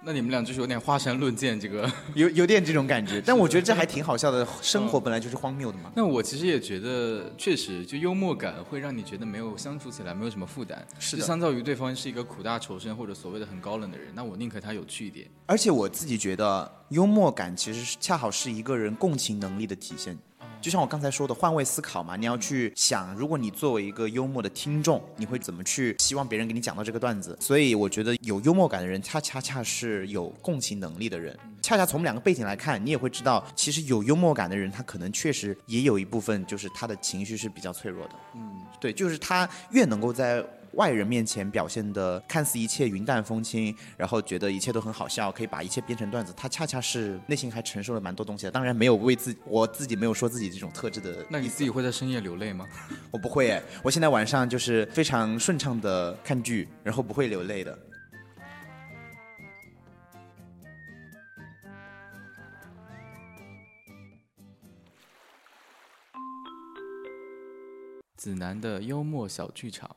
[0.10, 1.88] 那你们俩就是有点华山论剑这个。
[2.16, 4.44] 有有点这种感觉，但我觉得这还挺好笑的。
[4.60, 5.92] 生活本来就是荒谬的嘛。
[5.96, 10.84] 那我其实也觉得，确实就幽默感会让你觉得没有相处起来没有什么负担。
[10.98, 15.28] 是的就相较于对方是一个苦大仇深或者所谓的很高冷的人，那我宁可他有趣一点。
[15.46, 20.18] 而且我自己觉得，幽默感其实是恰好是一个人共情能力的体现。
[20.62, 27.38] 就像我刚才说的，换位思考嘛，你要去想，如果你作为一个幽默的听众，你会怎么去希望别人给你讲到这个段子？
[27.40, 31.38] 所以我觉得有幽默感的人，他恰恰是有共情能力的人。
[31.62, 38.16] 恰恰从我们两个背景来看，你也会知道，其实有幽默感的人，他可能确实也有一部分就是他的情绪是比较脆弱的。
[38.36, 48.52] 嗯，对，就是他越能够在外人面前表现的看似一切云淡风轻，然后觉得一切都很好笑，可以把一切编成段子，他恰恰是内心还承受了蛮多东西的。
[48.52, 52.68] 当然没有为自我自己没有说自己这种特质的，那你自己会在深夜流泪吗？
[53.12, 57.78] 我不会哎，我现在晚上就是非常顺畅的看剧，然后不会流泪的。
[68.16, 69.96] 子楠的幽默小剧场。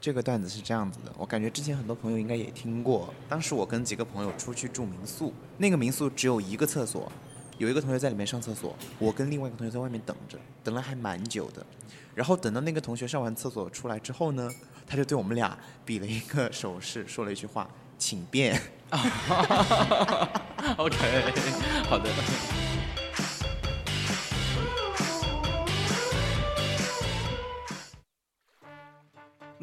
[0.00, 3.12] 这个段子是这样子的，我感觉之前很多朋友应该也听过。
[3.28, 7.12] 当时我跟几个朋友出去住民宿，那个民宿只有一个厕所，
[7.58, 11.66] 有一个同学在里面上厕所，我跟另外一个同学在外面等着，等了还蛮久的。
[12.14, 14.50] 然后等到那个同学上完厕所出来之后呢，
[14.86, 18.58] 他就对我们俩比了一个手势，说了一句话：“请便。
[20.78, 20.96] OK，
[21.88, 22.69] 好的。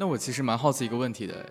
[0.00, 1.44] 那我其实蛮好奇一个问题的，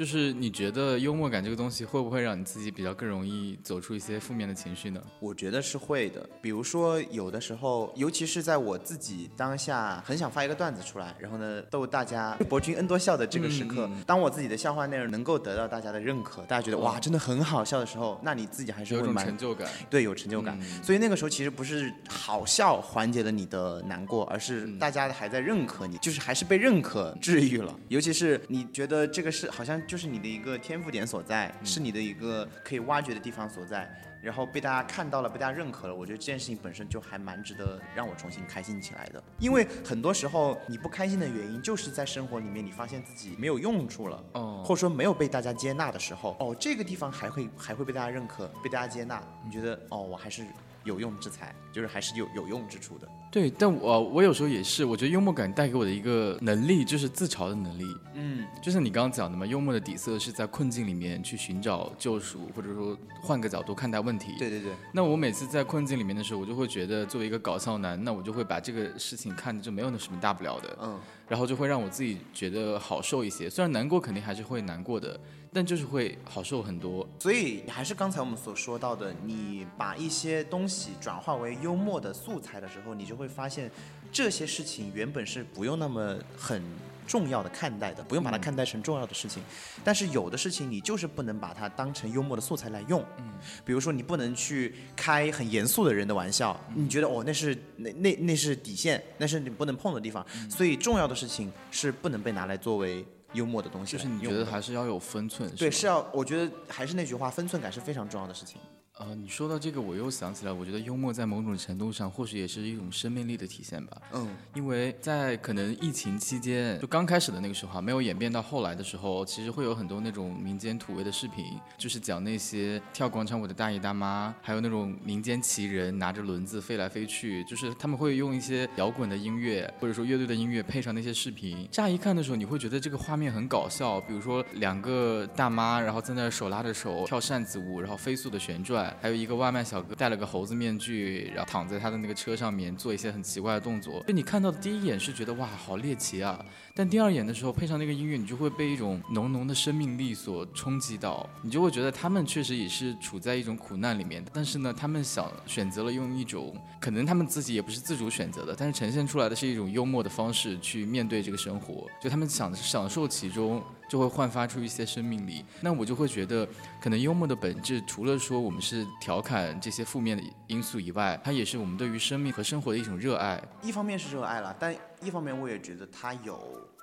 [0.00, 4.98] 就是你觉得幽默感这个东西会不会让你自己比较更容易走出一些负面的情绪呢？
[5.18, 6.26] 我觉得是会的。
[6.40, 19.68] 比如说，有的时候，尤其是在我自己当下很想发一个段子出来，然后呢逗大家博君恩多笑的这个时刻，当我自己的笑话内容能够得到大家的认可，大家觉得哇真的很好笑的时候，那你自己还是有种会蛮成就感。
[19.90, 20.58] 对，有成就感。
[20.82, 27.78] 所以那个时候其实不是好笑缓解了你的难过，而是大家还在认可你，就是还是被认可治愈了。
[27.88, 33.92] 尤其是你觉得这个是好像就是你的一个天赋点所在，是你的一个可以挖掘的地方所在。
[34.22, 39.20] 然后被大家看到了，被大家认可了，我觉得这件事情本身就还蛮值得让我重新开心起来的。
[39.40, 50.46] 因为很多时候你不开心的原因，就是在生活里面你发现自己没有用处了，哦或者说没有被大家接纳的时候，哦，这个地方还会还会被大家认可，被大家接纳，你觉得哦，我还是
[50.84, 53.08] 有用之才，就是还是有有用之处的。
[53.30, 57.84] 对，但我我有时候也是，我觉得幽默感带给我的一个能力就是自嘲的能力。
[58.14, 64.34] 嗯，就像你刚刚讲的嘛，幽默的底色是在困境里面去寻找救赎，或者说换个角度看待问题。
[64.36, 73.48] 对对对，那我每次在困境里面的时候，我就会觉得作为一个搞笑男，那我就会把这个事情看着就没有那什么大不了的，嗯，然后就会让我自己觉得好受一些。
[73.48, 75.18] 虽然难过肯定还是会难过的，
[75.52, 77.08] 但就是会好受很多。
[77.18, 83.70] 所以还是刚才我们所说到的，你把一些东西转化为幽默的素材的时候，你就会发现
[84.12, 86.62] 这些事情原本是不用那么很。
[87.06, 89.42] 重要的看待的，不用把它看待成重要的事情，
[89.82, 93.04] 但是有的事情你就是不能把它当成幽默的素材来用。
[93.18, 93.32] 嗯，
[93.64, 104.20] 比如说你不能去开很严肃的人的玩笑，你觉得哦那是那那那是底线，那是你不能碰的地方，所以重要的事情是不能被拿来作为幽默的东西就是你。
[104.20, 108.60] 觉得还是要有分寸，对，是要，我觉得还是那句话，分寸感是非常重要的事情。
[109.00, 113.96] 呃，你说到这个，我又想起来，我觉得幽默在某种程度上，或许也是一种生命力的体现吧。
[114.12, 131.66] 嗯，因为在可能疫情期间，就刚开始的那个时候啊，没有演变到后来的时候，其实会有很多那种民间土味的视频，就是讲那些跳广场舞的大爷大妈，还有那种民间奇人拿着轮子飞来飞去，就是他们会用一些摇滚的音乐或者说乐队的音乐配上那些视频。
[131.72, 144.02] 乍一看的时候，你会觉得这个画面很搞笑，比如说两个大妈，然后在那手拉着手跳扇子舞，然后飞速的旋转，还有一个外卖小哥戴了个猴子面具，然后躺在他的那个车上面做一些很奇怪的动作。
[144.06, 146.44] 就你看到的第一眼是觉得哇好猎奇啊，
[146.74, 163.62] 但第二眼的时候配上那个音乐，你就会被一种浓浓的生命力所冲击到，你就会觉得他们确实也是处在一种苦难里面，但是呢，他们想选择了用一种可能他们自己也不是自主选择的，但是呈现出来的是一种幽默的方式去面对这个生活，就他们想享受其中。
[163.90, 166.46] 就会焕发出一些生命力，那我就会觉得，
[166.80, 173.42] 可能幽默的本质，除了说我们是调侃这些负面的因素以外，它也是我们对于生命和生活的一种热爱。
[173.62, 176.38] 一方面是热爱了，但一方面我也觉得他有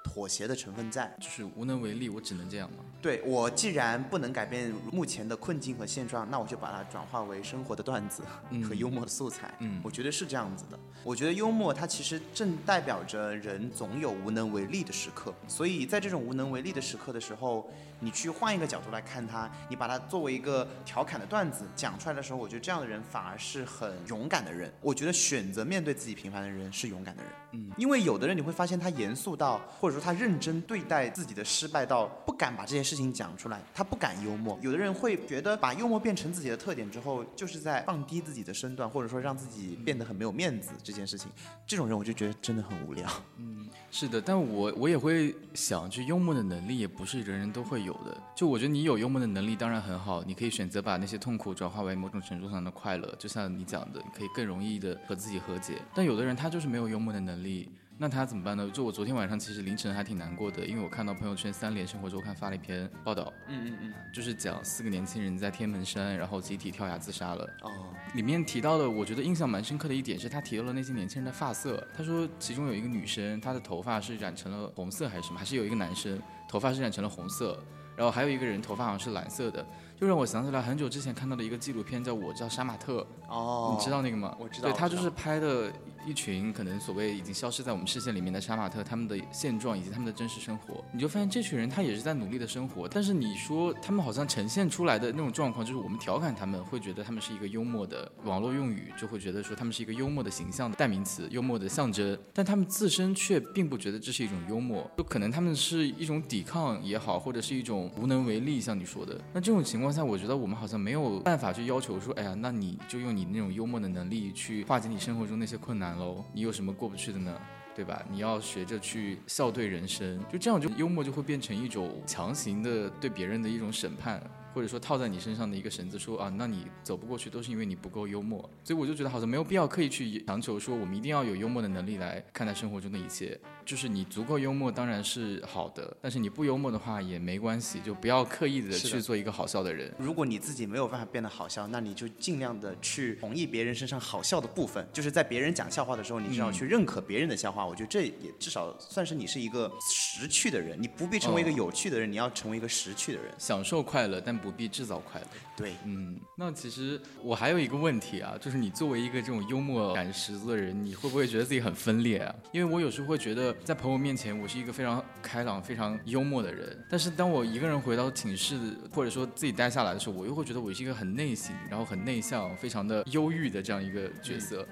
[0.07, 2.77] 妥协的成分在，就是无能为力，我只能这样吗？
[3.01, 8.23] 对我既然不能改变目前的困境和现状，那我就把它转化为生活的段子
[8.67, 9.53] 和幽默的素材。
[9.59, 10.79] 嗯，我觉得是这样子的。
[11.03, 24.73] 我觉得幽默它其实正代表着人总有无能为力的时刻，所以在这种无能为力的时刻的时候，你去换一个角度来看它，你把它作为一个调侃的段子讲出来的时候，我觉得这样的人反而是很勇敢的人。
[24.81, 27.31] 我觉得选择面对自己平凡的人是勇敢的人。
[27.53, 34.57] 嗯，因为有的人你会发现他严肃到，或者他认真对待自己的失败到不敢把这件事情讲出来，他不敢幽默。
[34.61, 40.71] 有的人会觉得把幽默变成自己的特点之后，就是在放低自己的身段，或者说让自己变得很没有面子。
[40.83, 41.29] 这件事情，
[41.65, 43.07] 这种人我就觉得真的很无聊。
[43.37, 48.17] 嗯，是的，但我我也会想，就幽默的能力也不是人人都会有的。
[48.35, 53.15] 就我觉得你有幽默的能力当然很好，你可以选择把那些痛苦转化为某种程度上的快乐。
[53.17, 55.81] 就像你讲的，可以更容易的和自己和解。
[55.93, 57.69] 但有的人他就是没有幽默的能力。
[57.99, 58.69] 那他怎么办呢？
[58.71, 67.43] 就我昨天晚上其实凌晨还挺难过的，因为我看到朋友圈三联生活周刊发了一篇报道，嗯嗯嗯，就是讲四个年轻人在天门山，然后集体跳崖自杀了。
[67.63, 71.85] 哦，里面提到的，我觉得印象蛮深刻的一点是他提到了那些年轻人的发色。
[71.95, 75.39] 他说其中有一个女生，她的头发是染成了红色还是什么？
[75.39, 77.59] 还是有一个男生头发是染成了红色，
[77.95, 79.65] 然后还有一个人头发好像是蓝色的。
[79.99, 83.01] 就让我想起来很久之前看到的一个纪录片，叫《我叫杀马特》。
[83.27, 84.37] 哦，你知道那个吗？
[84.39, 84.69] 我知道。
[84.69, 85.73] 对他就是拍的
[86.07, 90.81] 一群可能所谓已经消失在我们视线里面的杀马特，他们的现状以及他们的真实生活。
[90.93, 109.19] 你就发现这群人他也是在努力的生活，但是你说他们好像呈现出来的那种状况，就是我们调侃他们会觉得他们是一个幽默的网络用语，就会觉得说他们是一个幽默的形象的代名词、幽默的象征，但他们自身却并不觉得这是一种幽默，就可能他们是一种抵抗也好，或者是一种无能为力，像你说的。
[109.33, 109.87] 那这种情况。
[109.91, 116.23] 下，我觉得我们好像没有办法去要求说，哎呀，那你就用你那种幽默的能力去化解你生活中那些困难喽。
[116.33, 117.37] 你有什么过不去的呢？
[117.75, 118.03] 对吧？
[118.09, 124.21] 你要学着去笑对人生，就这样，就幽默就会变成一种强行的对别人的一种审判。
[124.53, 133.39] 或者说套在你身上的一个绳子，说啊，那你走不过去都是因为你不够幽默，所以我就觉得好像没有必要刻意去强求说我们一定要有幽默的能力来看待生活中的一切。
[133.67, 139.93] 就是你足够幽默当然是好的，但是你不幽默的话也没关系，就不要刻意的去做一个好笑的人。
[139.99, 147.63] 如果你自己没有办法变得好笑，那你就尽量的去同意别人身上好笑的部分，就是在别人讲笑话的时候，你至少去认可别人的笑话。
[147.63, 154.47] 我觉得这也至少算是你是一个识趣的人，你不必成为一个有趣的人，你要成为一个识趣的人，享受快乐，但不。
[154.47, 155.27] 不必制造快乐。
[155.57, 162.33] 对，嗯，那其实我还有一个问题啊，就是你作为一个这种幽默感十足的人，你会不会觉得自己很分裂啊？
[162.53, 168.57] 因为我有时候会觉得，在朋友面前，我是一个非常开朗、非常幽默的人，但是当我一个人回到寝室，
[168.93, 174.65] 或者说自己待下来的时候，我又会觉得我是一个很内省，然后很内向、非常的忧郁的这样一个角色。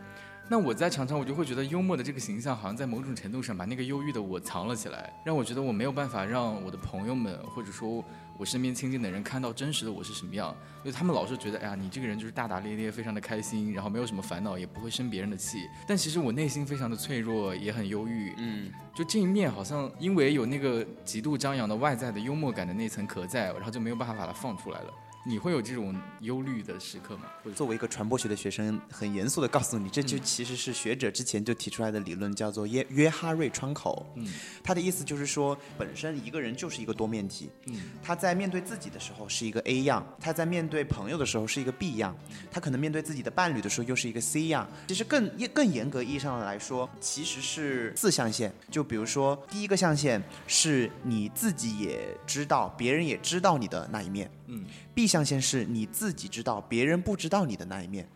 [0.47, 8.03] 那我在常常我就会觉得幽默的这个形象，好像在某种程度上把那个忧郁的我藏了起来，让我觉得我没有办法让我的朋友们，或者说。
[8.38, 15.69] 我身边亲近的人看到真实的我是什么样，因为他们老是觉得，哎呀，你这个人就是大大咧咧，非常的开心，然后没有什么烦恼，也不会生别人的气。
[15.88, 18.33] 但其实我内心非常的脆弱，也很忧郁。
[18.38, 24.93] 嗯，就这一面好像因为有那个极度张扬的外在的幽默感的那层壳在，然后就没有办法把它放出来了。
[25.28, 27.23] 你会有这种忧虑的时刻吗？
[27.55, 34.05] 作为一个传播学的学生，很严肃的告诉你，这就其实是学者之前就提出来的理论，叫做约约哈瑞窗口。
[34.15, 34.32] 嗯，
[34.63, 37.49] 他的意思就是说，本身一个人就是一个多面体。
[37.65, 42.15] 嗯，他在面对自己的时候是一个 A 样，他在面对朋友的时候是一个 B 样，
[42.51, 44.67] 他可能面对自己的伴侣的时候又是一个 C 样。
[44.88, 48.53] 其实更更严格意义上的来说，其实是四象限。
[48.69, 54.30] 就比如说，第一个象限是你自己也知道，别人也知道你的那一面。
[54.47, 58.07] 嗯，B 象限是你自己知道，别人不知道你的那一面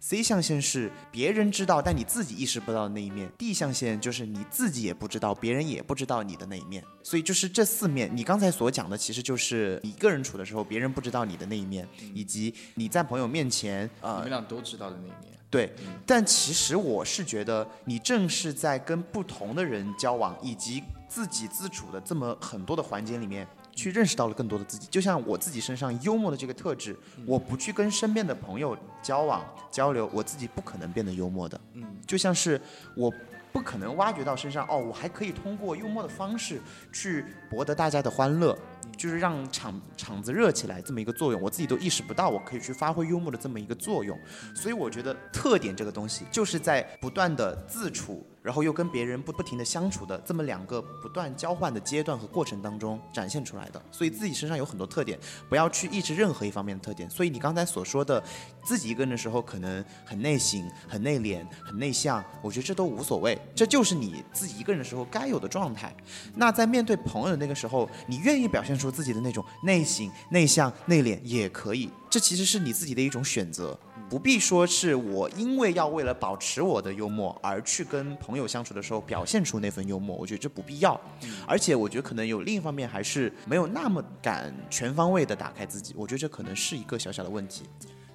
[0.00, 6.82] ；C 象限是别人知道，但你自己意识不到的那一面；D 象限就是你自己也不知道，别人也不知道你的那一面。
[7.02, 15.34] 所以就是这四面，你刚才所讲的，其实就是一个人处的时候，别人不知道你的那一面，以及你在朋友面前，呃，你们俩都知道的那一面。
[15.50, 15.72] 对，
[16.04, 23.46] 但其实我是觉得，你正是在跟不同的人交往，以及自己自处的这么很多的环节里面。
[23.74, 24.86] 去认识到了更多的自己。
[24.90, 26.96] 就像我自己身上幽默的这个特质，
[27.26, 31.60] 我不去跟身边的朋友交往交流，我自己不可能变得幽默的。
[31.74, 32.60] 嗯，就像是
[32.96, 33.12] 我
[33.52, 36.60] 不可能挖掘到身上哦，我还可以通过幽默的方式
[36.92, 38.58] 去博得大家的欢乐，
[38.96, 44.18] 就是让场场子热起来这么一个作用，我自己都意识不到我可以去发挥幽默的这么一个作用。
[44.56, 53.82] 所以我觉得特点这个东西，就是在不断的自处，然后又跟别人不不停的相处的这么两个不断交换的阶段和过程当中展现出来的。
[53.90, 55.18] 所以自己身上有很多特点，
[55.48, 57.08] 不要去抑制任何一方面的特点。
[57.08, 58.22] 所以你刚才所说的，
[58.62, 65.96] 自己一个人的时候可能很内省、很内敛、很内向，我觉得这都无所谓，这就是你自己一个人的时候该有的状态。
[66.34, 73.76] 那在面对朋友的那个时候，你愿意表现出自己的那种内省、内向、内敛也可以，这其实是你自己的一种选择。
[74.08, 81.00] 不必说是我因为要为了保持我的幽默而去跟朋友相处的时候表现出那份幽默，我觉得这不必要。
[81.44, 87.64] 而且我觉得可能有另一方面还是没有那么敢全方位的打开自己，我觉得这可能是一个小小的问题。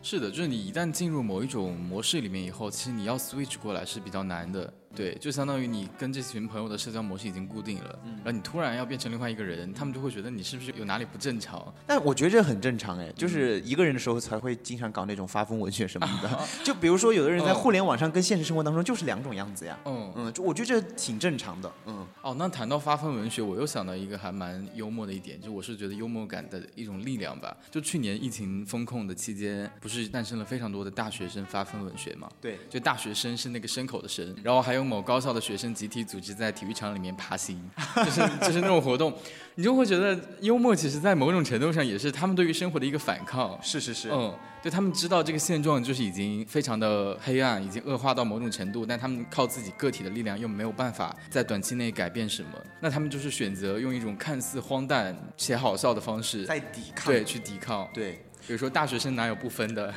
[0.02, 4.74] 是的，就是你一旦进入某一种模式里面以后，其实你要 switch 过来是比较难的。
[4.96, 11.74] 对，就相当于你跟这群朋友的社交模式已经固定了，然后你突然要变成另外一个人，他们就会觉得你是不是有哪里不正常？
[11.86, 16.40] 但我觉得这很正常哎，就是一个人的时候才会经常搞那种发疯文学什么的。
[16.64, 19.78] 就比如说，有的人在互联网上跟现实生活当中就是两种样子呀。
[19.86, 21.72] 嗯嗯，就我觉得这挺正常的。
[21.86, 27.56] 嗯，哦，那谈到发疯文学，我又想到一个还蛮幽默的一点，就我是觉得幽默感的一种力量吧。
[27.70, 32.30] 就去年疫情风控的期间，不是诞生了非常多的大学生发疯文学嘛？
[32.42, 37.60] 对，就大学生是那个牲口的生，然后还有某高校的学生集体组织在体育场里面爬行，
[37.98, 39.14] 就是就是那种活动，
[39.56, 43.58] 你就会觉得幽默其实在某种程度上也是他们对于生活的一个反抗。
[43.62, 44.10] 是是是。
[44.12, 52.50] 嗯，对他们知道这个现状就是已经非常的黑暗，已经恶化到某种程度，但他们靠自己个体的力量又没有办法在短期内改变什么，
[52.80, 57.88] 那他们就是选择用一种看似荒诞且好笑的方式在抵抗，对，去抵抗。
[57.94, 59.94] 对，比如说大学生哪有不分的，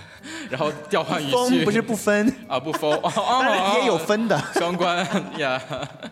[0.50, 4.38] 然后调换语疯气不是不分，啊不疯， 哦当然也有分的。
[4.52, 4.98] 双关
[5.38, 5.58] 呀，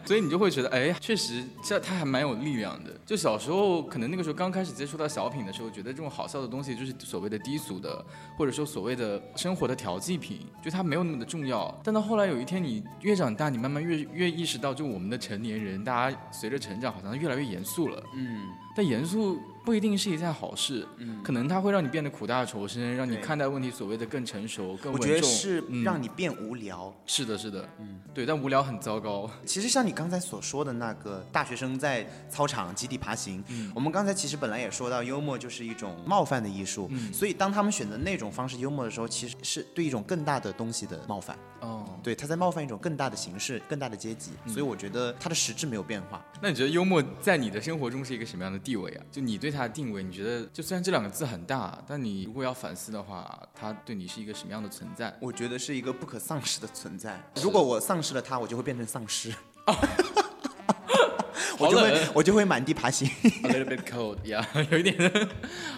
[0.07, 2.91] 所以你就会觉得，哎，确实这他还蛮有力量的。
[3.05, 8.03] 就小时候可能那个时候刚开始接触到小品的时候，觉得这种好笑的东西就是所谓的低俗的，
[8.39, 11.79] 或者说所谓的生活的调剂品，就它没有那么的重要。
[11.85, 18.03] 但到后来有一天你越长大，你慢慢越越意识到，就我们的成年人，大家随着成长好像越来越严肃了。
[18.17, 25.09] 嗯，但严肃不一定是一件好事，嗯，可能它会让你变得苦大仇深，让你看待问题所谓的更成熟、更我稳重。
[25.09, 26.93] 觉得是嗯让你变无聊。
[27.05, 29.31] 是的，是的，嗯，对，但无聊很糟糕。
[29.45, 46.25] 其实像你刚才所说的那个大学生在操场集体爬行，嗯我们刚才其实本来也说到，幽默就是一种冒犯的艺术，嗯所以当他们选择那种方式幽默的时候，其实是对一种更大的东西的冒犯，哦，对，他在冒犯一种更大的形式、更大的阶级，所以我觉得它的实质没有变化。
[46.41, 49.05] 那你觉得幽默在你的生活中是一个什么样的地位啊？
[49.11, 55.13] 就你对他的定位，你觉得就虽然这两个字很大，但你如果要反思的话，他对你是一个什么样的存在？
[55.21, 57.21] 我觉得是一个不可丧失的存在。
[57.43, 59.35] 如果我丧失了他，我就会变成丧尸，
[61.59, 63.09] 我就会我就会满地爬行。
[63.45, 65.29] A little bit cold，呀、有一点。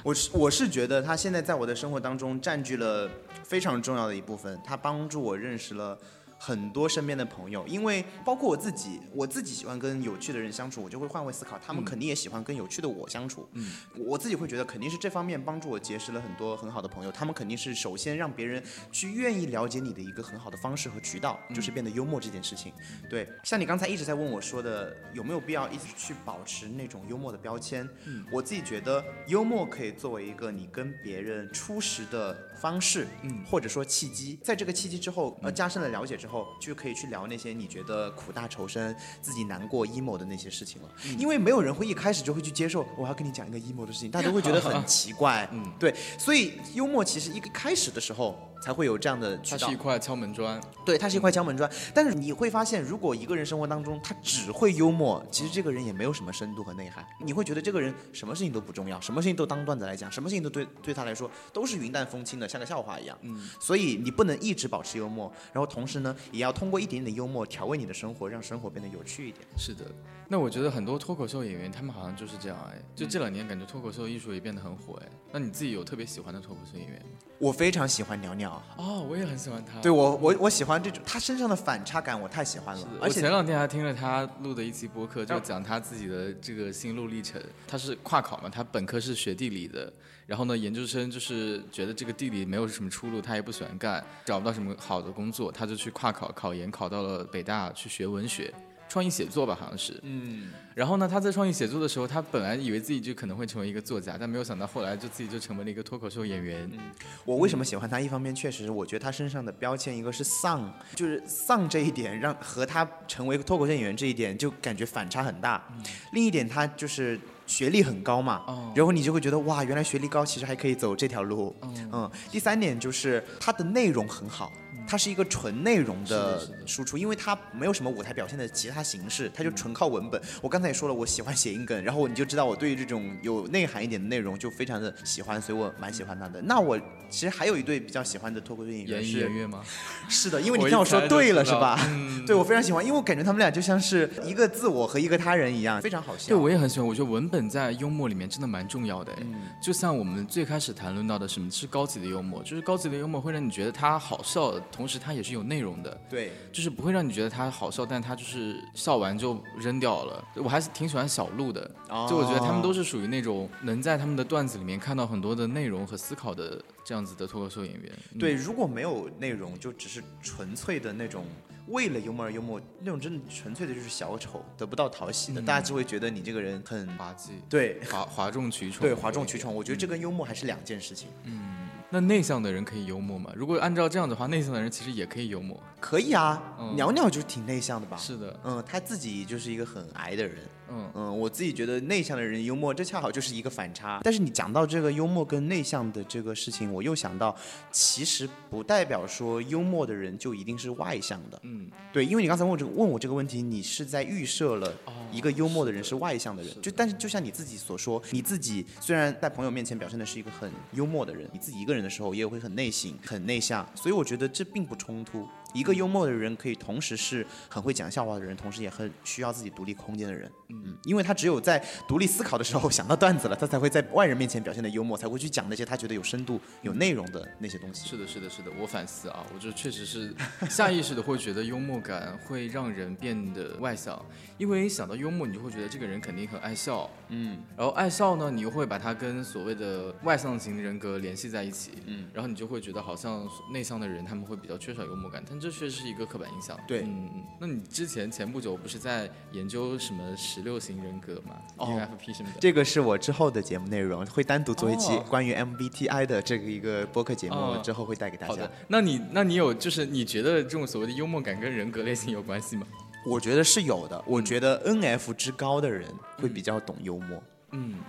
[0.03, 3.11] 我是我是觉得他现在在我的生活当中占据了
[3.43, 5.99] 非常重要的一部分，他帮助我认识了。
[6.45, 13.49] 很多身边的朋友，因为包括我自己，我自己喜欢跟有趣的人相处，我就会换位思考，他们肯定也喜欢跟有趣的我相处。
[13.53, 22.73] 嗯，我自己会觉得肯定是这方面帮助我结识了很多很好的朋友，他们肯定是首先让别人去愿意了解你的一个很好的方式和渠道，就是变得幽默这件事情。
[23.09, 27.89] 对，像你刚才一直在问我说的，有没有必要一直去保持那种幽默的标签？
[28.05, 40.89] 嗯，我自己觉得幽默可以作为一个你跟别人初识的方式，嗯，或者说契机，在这个契机之后，呃，加深了了解之后，就可以去聊那些你觉得苦大仇深、自己难过、emo 的那些事情了。
[41.19, 51.69] 因为没有人会一开始就会去接受我要跟你讲一个 emo 的事情，大家都会觉得很 奇怪，嗯，对，所以幽默其实一个开始的时候才会有这样的渠道它是一，块敲门砖，对，它是一块敲门砖。
[51.93, 57.05] 但是你会发现，如果一个人生活当中他只会幽默，其实这个人也没有什么深度和内涵。
[57.21, 63.19] 你会觉得这个人什么事情都不重要，什么事情都当段子来讲，什么事情都对对他来说都是云淡风轻的，像个笑话一样。
[63.23, 69.47] 嗯，所以你不能一直保持幽默，然后同时呢，也要通过一点点的幽默调味你的生活，让生活变得有趣一点。
[69.57, 69.85] 是的。
[70.29, 75.09] 那我觉得很多脱口秀演员，他们好像就是这样哎，就这两年感觉脱口秀艺术也变得很火哎。
[75.31, 77.19] 那你自己有特别喜欢的脱口秀演员吗？
[77.39, 79.81] 我非常喜欢鸟鸟，哦，我也很喜欢他。
[79.81, 87.41] 对我我我喜欢这种他身上的反差感，我太喜欢了，而而且前两天还听了他录的一期播客，就讲他自己的这个心路历程。
[87.67, 89.93] 他是跨考嘛，他本科是学地理的，
[90.27, 98.53] 然后呢，研究生就是觉得这个地理没有什么出路，他也不喜欢干，找不到什么好的工作，他就去跨考，考研考到了北大去学文学。
[98.93, 99.99] 创意写作吧，好像是。
[100.03, 100.51] 嗯。
[100.75, 106.69] 然后呢，他在创意写作的时候，他本来以为自己就可能会成为一个作家，但没有想到后来就自己就成为了一个脱口秀演员。
[106.75, 106.79] 嗯。
[107.25, 107.99] 我为什么喜欢他？
[107.99, 115.63] 一方面确实，我觉得他身上的标签一个是丧，就是丧这一点让和他成为脱口秀演员这一点就感觉反差很大。
[115.75, 115.83] 嗯。
[116.13, 118.43] 另一点，他就是学历很高嘛。
[118.47, 118.71] 哦。
[118.77, 121.57] 然后你就会觉得哇，原来学历高其实还可以走这条路。
[121.63, 121.91] 嗯。
[121.95, 122.11] 嗯。
[122.31, 124.53] 第三点就是他的内容很好。
[124.93, 130.21] 它是一个纯内容的输出，因为它没有什么舞台表现的其他形式，它就纯靠文本。
[130.43, 136.43] 我刚才也说了，我喜欢谐音梗，然后你就知道我对于这种有内涵一点的内容就非常的喜欢，所以我蛮喜欢他的。
[136.43, 136.79] 那我
[137.09, 141.81] 其实还有一对比较喜欢的脱口秀演员是的，因为你听我说对了是吧？
[142.27, 146.29] 对我非常喜欢，因为我感觉他们俩就像是一个自我和一个他人一样，非常好笑。
[146.29, 146.87] 对，我也很喜欢。
[146.87, 149.11] 我觉得文本在幽默里面真的蛮重要的。
[149.23, 152.43] 嗯，就像我们最开始谈论到的，什么是高级的幽默？
[152.43, 155.63] 就是高级的幽默会让你觉得它好笑，同时它也是有内。
[155.63, 160.25] 容的对，就是不会让你觉得他好笑，但他就是笑完就扔掉了。
[160.35, 161.65] 我还是挺喜欢小鹿的，
[162.09, 167.93] 就我觉得他们都是属于那种能在他们的段子里面看到很多的内容和思考的这样子的脱口秀演员。
[168.19, 171.25] 对，如果没有内容，就只是纯粹的那种
[171.69, 179.55] 为了幽默而幽默，那种真的纯粹的就是小丑，得不到讨喜的，大家就会觉得你这个人很滑稽，对，哗哗众取宠，对，哗众取宠。
[179.55, 181.09] 我觉得这跟幽默还是两件事情。
[181.23, 181.53] 嗯。
[181.95, 183.31] 那内向的人可以幽默吗？
[183.37, 185.63] 如果按照这样的话，内向的人其实也可以幽默。
[185.79, 186.43] 可以啊，
[186.75, 187.99] 鸟鸟就是挺内向的吧？
[187.99, 190.39] 是的，嗯，他自己就是一个很矮的人。
[190.73, 194.01] 嗯嗯，我自己觉得内向的人幽默，这恰好就是一个反差。
[194.03, 197.37] 但是你讲到这个幽默跟内向的这个事情，我又想到，
[197.71, 201.39] 其实不代表说幽默的人就一定是外向的。
[201.43, 204.73] 嗯，对，因为你刚才问我这个问我这个问题，你是在预设了
[205.13, 206.53] 一个幽默的人是外向的人。
[206.63, 215.29] 就但是就像你自己所说，你自己虽然在朋友面前表现的是一个很幽默的人，你自己一个人的时候也会很内省、很内向，所以我觉得这并不冲突。
[215.53, 220.31] 一个幽默的人可以同时是很会讲笑话的人，同时也很需要自己独立空间的人。
[220.49, 227.89] 嗯，因为他只有在独立思考的时候想到段子了，他才会在外人面前表现的幽默，才会去讲那些他觉得有深度、有内容的那些东西。
[227.89, 228.51] 是的，是的，是的。
[228.61, 230.15] 我反思啊，我就确实是
[230.49, 234.01] 下意识的会觉得幽默感会让人变得外向，
[234.39, 236.91] 因为想到幽默，你就会觉得这个人肯定很爱笑。
[237.09, 241.73] 嗯，然后爱笑呢，你又会把他跟所谓的外向型人格联系在一起。
[241.87, 246.57] 嗯，然后你就会觉得好像内向的人他们会比较缺少幽默感，但这确实是一个刻板印象。
[246.67, 247.23] 对，嗯嗯。
[247.41, 252.39] 那你之前前不久不是在研究什么十六型人格吗？ENFP 什么的？
[252.41, 258.33] 这个是我之后的节目内容，会单独做一期关于 MBTI 的这个一个播客节目，之后会带给大家。
[258.33, 258.51] 好的。
[258.69, 262.67] 那你那你有就是你觉得这种所谓的幽默感跟人格类型有关系吗？
[263.05, 264.01] 我觉得是有的。
[264.07, 267.17] 我觉得 NF 之高的人会比较懂幽默。
[267.17, 267.23] 嗯，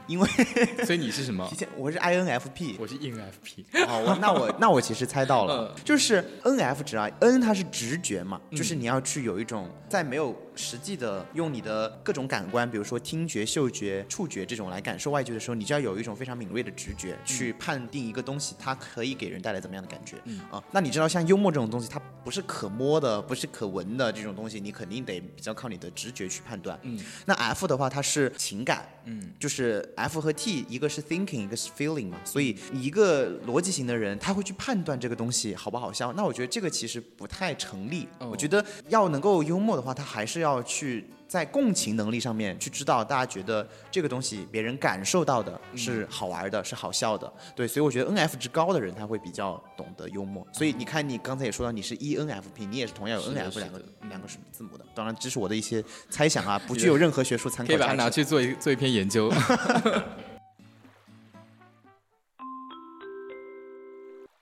[0.08, 0.28] 因为
[0.86, 1.50] 所以你是什么？
[1.78, 3.64] 我是 INFP，我是 ENFP。
[3.88, 10.36] 哦，我那我那我其实猜到了， 就是 NF 值啊，N 它是直觉嘛，就是你要去有一种在没有。
[10.56, 20.18] 实际的用你的各种感官，比如说听觉、嗅觉、触觉这种来感受外界的时候，你就要有一种非常敏锐的直觉去判定一个东西它可以给人带来怎么样的感觉。
[20.26, 26.80] 嗯啊，那你知道像幽默这种东西，它不是可摸的，不是可闻的这种东西，你肯定得比较靠你的直觉去判断。
[26.84, 28.88] 嗯，那 F 的话，它是情感。
[29.06, 36.14] 嗯，就是 F 和 T，一个是 thinking，一个是 feeling 嘛，所以一个逻辑型的人，他会去判断这个东西好不好笑。
[36.14, 38.08] 那我觉得这个其实不太成立。
[38.20, 47.34] 我觉得要能够幽默的话，他还是要去在共情能力上面去知道大家觉得这个东西别人感受到的是好玩的，是好笑的。
[47.56, 50.46] 对，所以我觉得 N F 值高的人他会比较懂得幽默。
[50.54, 54.86] 所以你看，你刚才也说到你是 E N F P，你也是同样有 N F 两个两个字母的。
[54.94, 59.34] 当然，这是我的一些猜想啊，不具有任何学术参考可以把它拿去做一做一篇研究。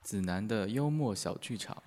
[0.04, 1.82] 子楠的幽默小剧场。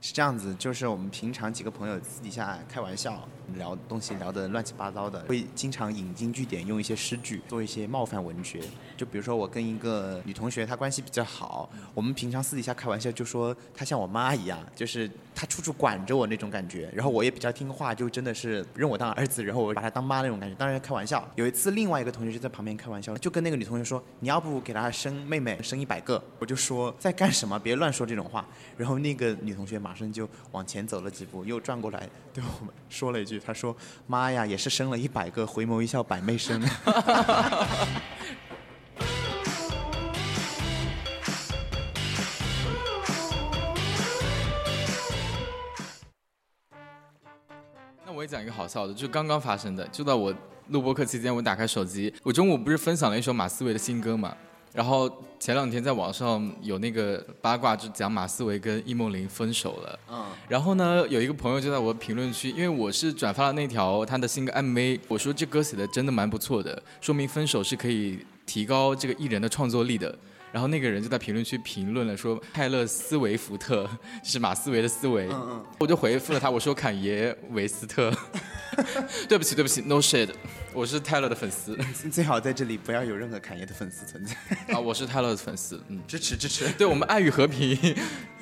[0.00, 8.62] 是这样子，就是我们平常几个朋友私底下开玩笑，聊东西聊得乱七八糟的，会经常引经据典，用一些诗句做一些冒犯文学。
[8.96, 16.90] 就比如说我跟一个女同学，她关系比较好，我们平常私底下开玩笑就说她像我妈一样，就是他处处管着我那种感觉。
[16.92, 20.56] 然后我也比较听话，就真的是认我当儿子，然后我把他当妈那种感觉。
[20.56, 21.26] 当然开玩笑。
[21.36, 27.56] 有一次另外一个同学就在旁边开玩笑，就跟那个女同学说：“你要不给她生妹妹，生一百个？”我就说在干什么？
[27.58, 28.44] 别乱说这种话。
[28.76, 29.94] 然后那个女同学马。
[29.94, 33.76] 上就往前走了几步，又转过来对我们说了一句：“她说
[34.06, 36.58] 妈呀，也是生了一百个，回眸一笑百媚生。
[48.30, 50.32] 讲一个好笑的，就刚刚发生的，就在我
[50.68, 54.32] 录播课期间，我打开手机，我中午不是分享了一首马思唯的新歌嘛？
[54.72, 55.10] 然后
[55.40, 59.98] 前两天在网上有那个八卦，就讲马思唯跟易梦玲分手了。
[60.08, 70.16] 嗯，然后呢，有一个朋友就在我评论区，因为我是转发了那条他的新歌 MV，我说这歌写的真的蛮不错的，说明分手是可以提高这个艺人的创作力的。
[70.52, 73.88] 然后那个人就在评论区评论了说泰勒斯维福特
[74.22, 75.64] 就 是马思维的思维，嗯嗯。
[75.78, 78.12] 我就回复了他，我说坎爷维斯特，
[79.28, 80.30] 对不起对不起，no shade，
[80.72, 81.76] 我是泰勒的粉丝。
[82.10, 84.34] 最好在这里不要有任何坎爷的粉丝存在，
[84.74, 86.68] 啊，我是泰勒的粉丝，嗯，支持支持。
[86.72, 87.76] 对我们爱与和平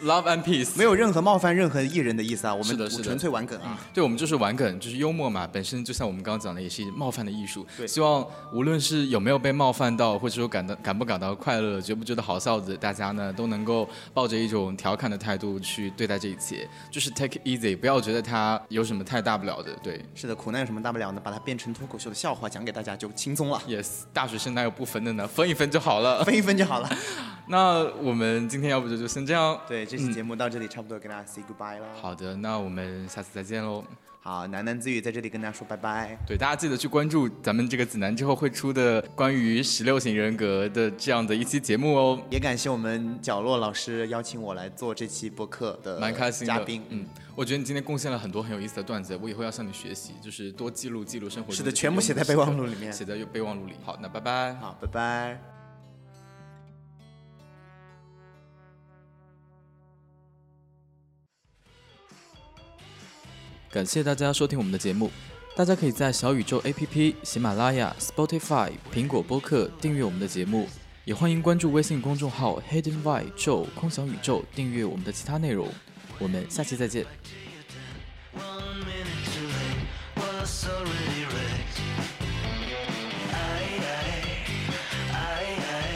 [0.03, 3.79] ，love and peace，没有任何冒犯任何艺人的意思啊，我们纯粹玩梗啊。
[3.93, 7.67] 对，我们就是玩梗，就是幽默嘛，本身就像我们刚刚讲的，也是冒犯的艺术。
[7.77, 7.87] 对。
[7.87, 19.75] 希望无论是有没有被冒犯到，或者说感到感不感到快乐，觉不觉得好笑的，大家呢都能够抱着一种调侃的态度去对待这一切，就是 take it easy，不要觉得它有什么太大不了的。
[19.83, 21.21] 对是的，苦难有什么大不了呢？
[21.23, 25.27] 把它变成脱口秀的笑话讲给大家就轻松了，，yes，大学生哪有不分的呢？
[25.27, 26.25] 分一分就好了。
[26.25, 26.89] 分一分就好了。
[27.49, 29.59] 那我们今天要不就就先这样。
[29.67, 31.87] 对，这期节目到这里差不多跟大家 say goodbye 了。
[32.01, 33.83] 好的，那我们下次再见喽。
[34.29, 36.15] 好，喃喃自语在这里跟大家说拜拜。
[36.27, 42.21] 对，大家记得去关注咱们这个子南之后会出的关于十六型人格的这样的一期节目哦。
[42.29, 46.47] 也感谢我们角落老师邀请我来做这期播客的蛮开心。
[46.47, 46.85] 嘉宾。
[46.91, 52.93] 嗯，我觉得你今天贡献了很多很有意思的段子，我以后要向你学习，就是多记录记录生活是的，全部写在备忘录里面。
[52.93, 53.73] 写在备忘录里。
[53.83, 54.53] 好，那拜拜。
[54.57, 55.58] 好，拜拜。
[63.71, 65.11] 感谢大家收听我们的节目，
[65.55, 70.67] 大家可以在小宇宙 APP、喜马拉雅、Spotify、苹果播客订阅我们的节目，
[71.05, 75.69] 也欢迎关注微信公众号 Hidden Vai 宙空想宇宙，订阅我们的其他内容。
[76.19, 77.05] 我们下期再见。
[77.05, 78.07] i.
[83.35, 83.63] I,
[85.13, 85.93] I, I,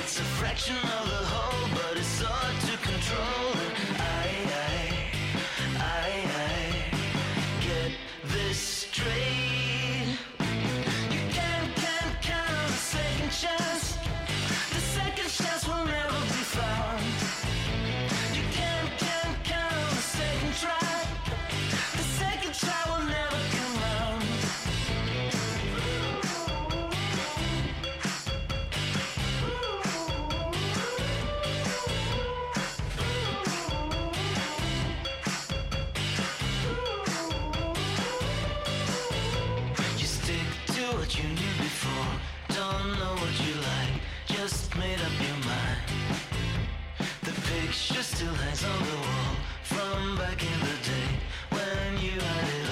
[0.00, 3.41] it's a fraction of the whole, but it's hard to control.
[47.88, 51.08] picture still hangs on the wall from back in the day
[51.50, 52.71] when you had it all.